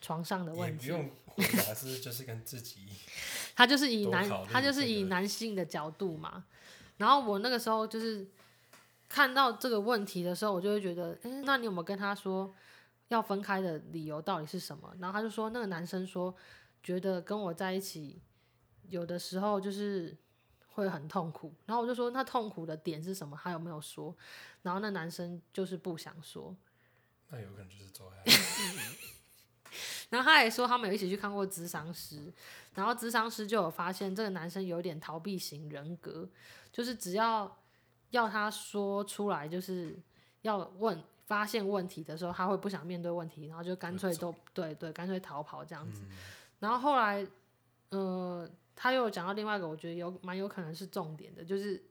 [0.00, 0.88] 床上的问题。
[0.88, 2.88] 不用回答，是就是跟自己。
[3.54, 6.44] 他就是以男，他就是以男性的角度嘛。
[6.98, 8.26] 然后我那个时候就是
[9.08, 12.52] 看到这个问题的时候，我就会觉得，诶，那你有没有跟他说
[13.08, 14.94] 要分开的理由到底是什么？
[14.98, 16.34] 然后他就说，那个男生说，
[16.82, 18.20] 觉得跟我在一起
[18.88, 20.16] 有的时候就是
[20.72, 21.52] 会很痛苦。
[21.66, 23.38] 然后我就说，那痛苦的点是什么？
[23.42, 24.14] 他有没有说？
[24.62, 26.56] 然后那男生就是不想说。
[27.28, 28.24] 那有可能就是做爱。
[30.08, 32.32] 然后他也说，他们有一起去看过咨商师，
[32.74, 36.28] 然后咨商师就有发现这个男生有点逃避型人格。
[36.72, 37.56] 就是只要
[38.10, 39.98] 要他说出来，就是
[40.42, 46.02] 要问发现问题的时候，他会不想面对问题，然后就干脆都对对，干脆逃跑这样子。
[46.04, 46.16] 嗯、
[46.60, 47.26] 然后后来，
[47.88, 51.82] 呃，他又讲到另外一个，我觉得有蛮有可能是重点的，就是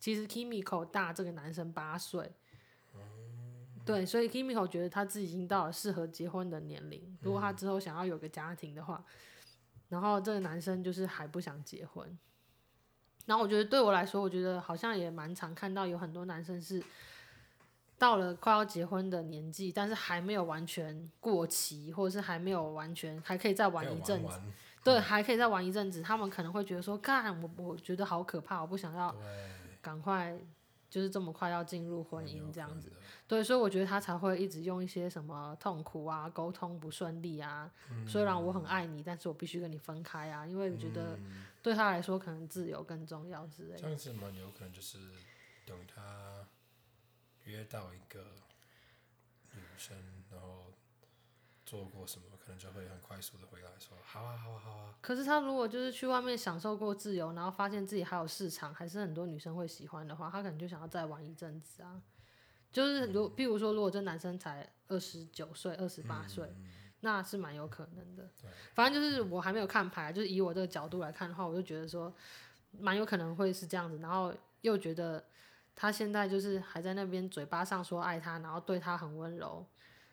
[0.00, 2.32] 其实 Kimiko 大这个男生八岁，嗯、
[3.88, 9.02] 对，所以 Kimiko 觉得他自己已经到了适合结婚的年龄，如果他之后想要有个家庭的话，
[9.88, 12.18] 然后这个男生就是还不想结婚。
[13.24, 16.82] 然后我觉得对我来说，我觉得好像也蛮常看到有很多男生是
[17.96, 24.38] 到了快要结婚的年纪，但是还没有完全过期，或者是还没有完全还可以再玩一阵子，
[24.84, 29.16] 对，还可以再玩一阵子，他们可能会觉得说，干，我我觉得好可怕，我不想要
[29.80, 30.38] 赶快。
[30.90, 32.90] 就是这么快要进入婚姻这样子，
[33.26, 41.18] 对，所以我觉得他才会一直用一些什么痛苦啊、沟通不顺利啊、嗯，虽然我很爱你，但是我必须跟你分开啊，因为我觉得
[41.62, 43.78] 对他来说可能自由更重要之类的。
[43.78, 44.98] 这样子蛮有可能就是
[45.66, 46.46] 等于他
[47.44, 48.20] 约到一个
[49.52, 49.96] 女生，
[51.68, 54.94] 做过什么，可能就会很快速的回来说，好啊，好啊，好啊。
[55.02, 62.00] 可是他如果就是去外面享受过自由，然后发现自己还有市场，还是很多女生会喜欢的话，他可能就想要再玩一阵子啊。
[62.72, 66.50] 就是如，比如说，如果这男生才二十九岁、二十八岁，
[67.00, 68.26] 那是蛮有可能的。
[68.72, 72.10] 反正就是我还没有看牌，就是以我这个角度来看的话，我就觉得说，
[72.72, 73.98] 蛮有可能会是这样子。
[73.98, 75.22] 然后又觉得
[75.76, 79.64] 他现在就是还在那边嘴巴上说爱他，然后对他很温柔，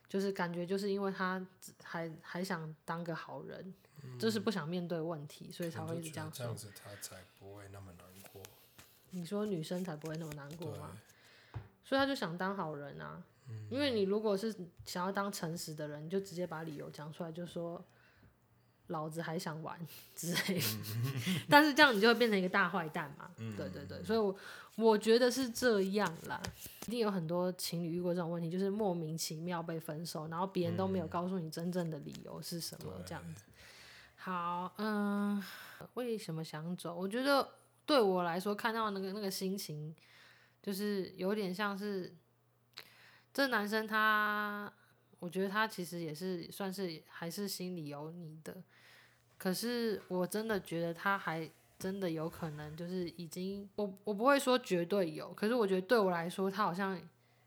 [0.08, 1.46] 就是感觉就是因为他
[1.84, 3.74] 还还想当个好人。
[4.20, 6.38] 就是不想面对问题，所以才会一直这样说。
[6.38, 8.40] 这样子他才不会那么难过。
[9.10, 10.96] 你说女生才不会那么难过吗？
[11.84, 13.24] 所以他就想当好人啊。
[13.50, 17.84] 嗯因为你如果是想要当诚实的人，你就直接把理由讲出来，就说
[18.88, 19.80] 老子还想玩
[20.16, 20.66] 之类的。
[21.50, 23.30] 但是这样你就会变成一个大坏蛋嘛。
[23.58, 24.36] 对对对，所以我
[24.76, 26.42] 我觉得是这样啦。
[26.88, 33.44] 一定有很多情侣遇过这种问题，就是莫名其妙被分手，然后别人都没有告诉你真正的理由是什么，这样子。
[34.16, 35.44] 好，嗯，
[35.96, 36.96] 为什么想走？
[36.96, 37.48] 我觉得
[37.86, 39.96] 对我来说，看到那个那个心情，
[40.62, 42.16] 就是有点像是
[43.34, 44.72] 这男生他，
[45.26, 48.56] 我觉得他其实也是算是还是心里有你的，
[49.40, 51.50] 可是我真的觉得他还
[51.80, 57.02] 真的有可能就是已经，我我不会说绝对有，可是我觉得对我来说，他好像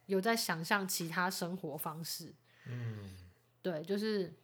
[0.07, 2.35] 有在想象其他生活方式，
[2.66, 3.16] 嗯，
[3.62, 4.35] 对，就是。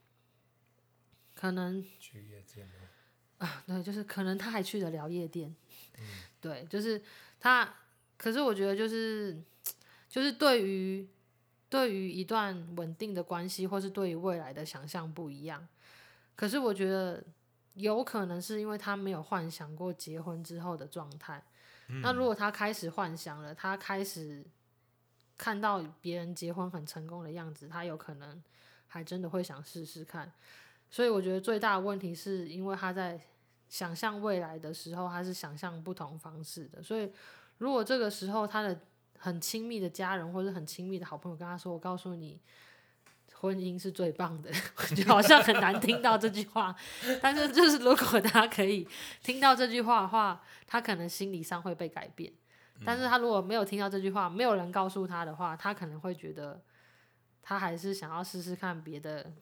[1.37, 2.71] 可能去夜店
[3.39, 5.53] 啊，对，就是可能他还去得了夜店，
[5.99, 6.05] 嗯，
[6.41, 7.03] 对，就是
[7.41, 7.75] 他。
[8.17, 9.37] 可是我觉得就是
[10.09, 11.07] 就是对于
[11.69, 15.67] 对于一段稳定的关系，或是对于未来的想象不一样。
[16.37, 17.23] 可是我觉得
[17.75, 21.43] 有可能是因为他没有幻想过结婚之后的状态。
[21.89, 22.01] 嗯。
[22.01, 24.45] 那如果他开始幻想了，他开始
[25.37, 28.43] 看到别人结婚很成功的样子，他有可能
[28.87, 30.33] 还真的会想试试看。
[30.91, 33.21] 所以我觉得最大的问题是因为他在
[33.69, 36.81] 想象未来的时候，他是想象不同方式的。
[36.81, 37.13] 所以
[37.59, 38.79] 如果这个时候他的
[39.25, 42.39] 很亲密的家人或者很亲密的好朋友跟他说：“我告诉你，
[43.33, 44.51] 婚姻是最棒的。
[44.77, 46.77] ”我觉得好像很难听到这句话。
[47.23, 48.87] 但是就是如果他可以
[49.23, 52.31] 听到这句话的话，他可能心理上会被改变。
[52.85, 56.61] 但是他如果没有听到这句话，没有人告诉他的话，他可能会觉得
[57.41, 59.33] 他还是想要试试看别的。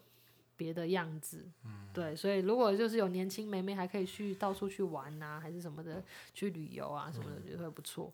[0.54, 1.50] 别的样子，
[1.92, 6.00] 对，所以如果就是有年轻妹妹还可以去到处去玩啊，还是什么的，
[6.32, 8.12] 去旅游啊什么的，觉得会不错。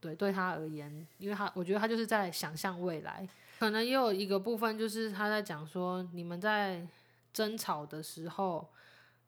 [0.00, 3.28] 对，对他而言，因为他我觉得他就是在想象未来，
[3.58, 6.86] 可能也有一个部分就是他在讲说，你们在
[7.32, 8.68] 争吵的时候，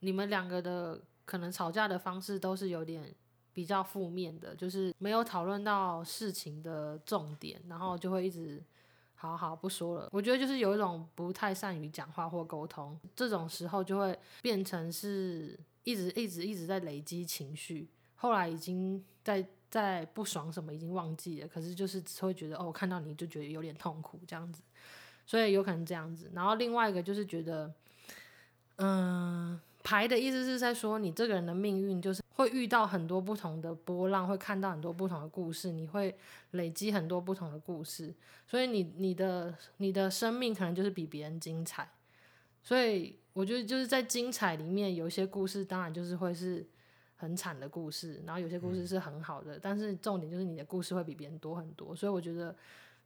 [0.01, 3.15] 你们两个的可能吵架的方式都是有点
[3.53, 8.63] 比较负面的，就是没有讨论到事情的重点，然后就会一直。
[9.15, 24.63] 好好不说了，我觉得就是有一种不太善于讲话或沟通，这种时候就会变成是一直一直一直在累积情绪，后来已经在在不爽什么已经忘记了，可是就是只会觉得哦，我看到你就觉得有点痛苦这样子，
[25.27, 26.31] 所以有可能这样子。
[26.35, 27.73] 然后另外一个就是觉得，
[28.77, 29.61] 嗯。
[29.85, 36.17] 牌的意思是在说，你这个人的命运就是会遇到很多不同的波浪，会看到很多不同的故事，你会
[36.53, 38.15] 累积很多不同的故事，
[38.47, 41.91] 所以你你的你的生命可能就是比别人精彩。
[42.63, 46.65] 所以我觉得就是在精彩里面，有一些故事当然就是会是
[47.23, 52.55] 很惨的故事，然后有些故事是很好的，但是重点就是你的故事会比别人多很多，所以我觉得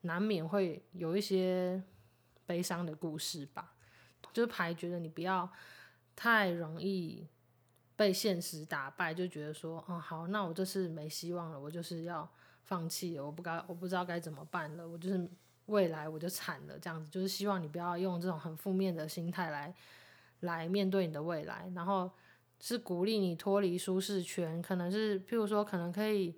[0.01, 1.83] 难免会有一些
[2.47, 3.75] 悲伤的故事吧。
[4.33, 5.49] 就是牌觉得你不要。
[6.19, 7.29] 太容易
[7.95, 12.27] 被现实打败，就觉得说，嗯，好，那我这次没希望了，我就是要
[12.65, 15.29] 放弃了，我不该，我不知道该怎么办了，我就是
[15.67, 19.75] 未来我就惨了，这样子，就是希望你不要用这种很负面的心态来
[20.41, 22.11] 来面对你的未来，然后
[22.61, 26.35] 是鼓励你脱离舒适圈，可能是譬如说，可能可以。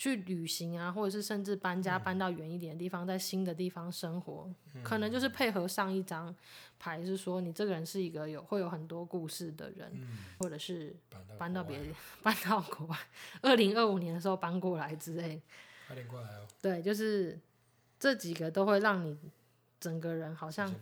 [0.00, 4.50] 去旅行啊，或者是甚至搬家搬到远一点的地方，在新的地方生活，
[4.82, 6.34] 可能就是配合上一张
[6.78, 9.92] 牌，是说你这个人是一个有会有很多故事的人，
[10.38, 10.96] 或者是
[11.36, 11.84] 搬到别的
[12.24, 12.96] 搬到国外，
[13.42, 15.42] 二零二五年的时候搬过来之类，
[15.86, 16.46] 快点过来哦。
[16.62, 17.38] 对，就是
[17.98, 19.14] 这几个都会让你
[19.78, 20.74] 整个人好像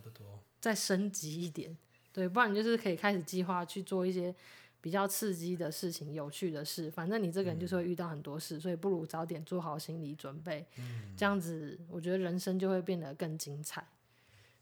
[0.61, 1.77] 再升级一点，
[2.13, 4.33] 对，不然你就是可以开始计划去做一些
[4.81, 6.89] 比较刺激的事情、有趣的事。
[6.91, 13.85] 反正你这个人就是会遇到很多事，嗯、所以不如早点做好心理准备，嗯、这样子我觉得人生就会变得更精彩。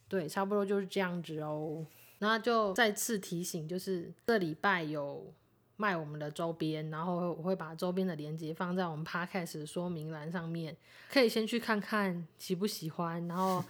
[0.07, 1.85] 对，差不多就是这样子哦。
[2.19, 5.31] 那就再次提醒，就是这礼拜有
[5.75, 10.75] 卖我们的周边，然后我会把周边的链接放在我们 Podcast 的说明栏上面，
[11.11, 13.27] 可以先去看看喜不喜欢。
[13.27, 13.63] 然后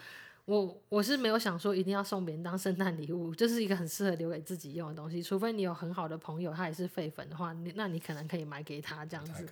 [0.48, 5.22] 我我是没有想说一定要送别人当圣诞礼物，就是一个很适合留给自己用的东西。
[5.22, 9.46] 除非你有很好的朋友，他也是废粉的话，你那你可能可以买给他这样子。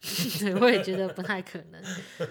[0.40, 1.82] 对，我也觉得不太可能。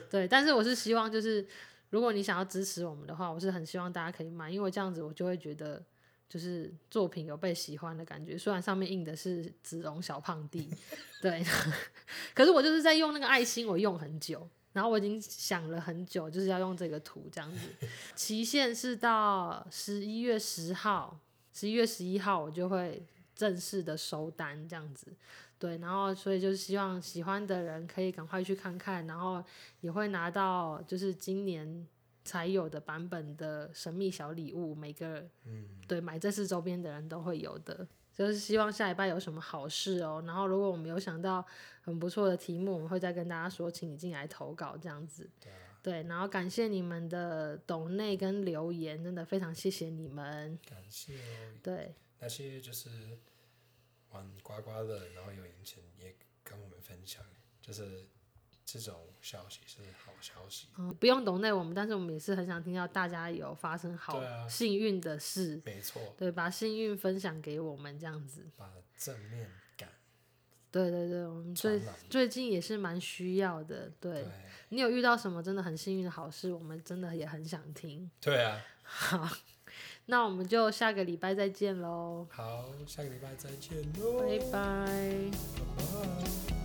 [0.10, 1.48] 对，但是我是希望就是。
[1.92, 5.84] 如果你想要支持我们的话，我是很希望大家可以买，因为这样子我就会觉得
[6.30, 8.38] 就是作品有被喜欢的感觉。
[8.38, 10.70] 虽然上面印的是子龙小胖弟，
[11.20, 11.44] 对，
[12.36, 17.88] 可是我就是在用那个爱心，我用很久，然后我已经想了很久，就是要用这个图这样子。
[18.16, 21.20] 期限是到十一月十号，
[21.54, 23.06] 十一月十一号我就会
[23.36, 25.08] 正式的收单这样子。
[25.58, 29.44] 对，然后所以就是希望喜欢的人可以赶快去看看，然后
[29.82, 31.86] 也会拿到就是今年
[32.24, 37.86] 才有的版本的神秘小礼物，每个嗯对买这次周边的人都会有的。
[38.20, 40.22] 就是希望下礼拜有什么好事哦。
[40.28, 41.44] 然后如果我们有想到
[41.80, 45.30] 很不错的题目，我们会再跟大家说，请你进来投稿这样子。
[45.40, 50.60] 对，啊、对，然后感谢你们的懂内跟留言，真的非常谢谢你们。
[50.68, 51.56] 感谢哦。
[51.64, 52.90] 对，那些就是。
[54.12, 57.24] 玩刮刮乐，然后有赢钱，也跟我们分享，
[57.62, 58.08] 就是
[58.74, 60.68] 这种消息是好消息。
[60.78, 65.58] 嗯，不用懂内我们，但是我们也是很想听到大家有发生好幸运的事。
[65.58, 66.02] 啊、没错。
[66.18, 68.46] 对，把幸运分享给我们，这样子。
[68.58, 69.90] 把正面感。
[70.72, 73.92] 对对对，我们最最近也是蛮需要的。
[74.00, 74.24] 对。
[74.24, 74.26] 对
[74.70, 76.52] 你有遇到什么真的很幸运的好事？
[76.52, 78.10] 我们真的也很想听。
[78.20, 78.62] 对啊。
[78.84, 79.28] 好。
[80.08, 82.28] 那我们就下个礼拜再见喽。
[82.32, 84.20] 好，下个礼拜再见喽。
[84.20, 85.32] 拜拜。
[85.56, 86.59] 拜拜。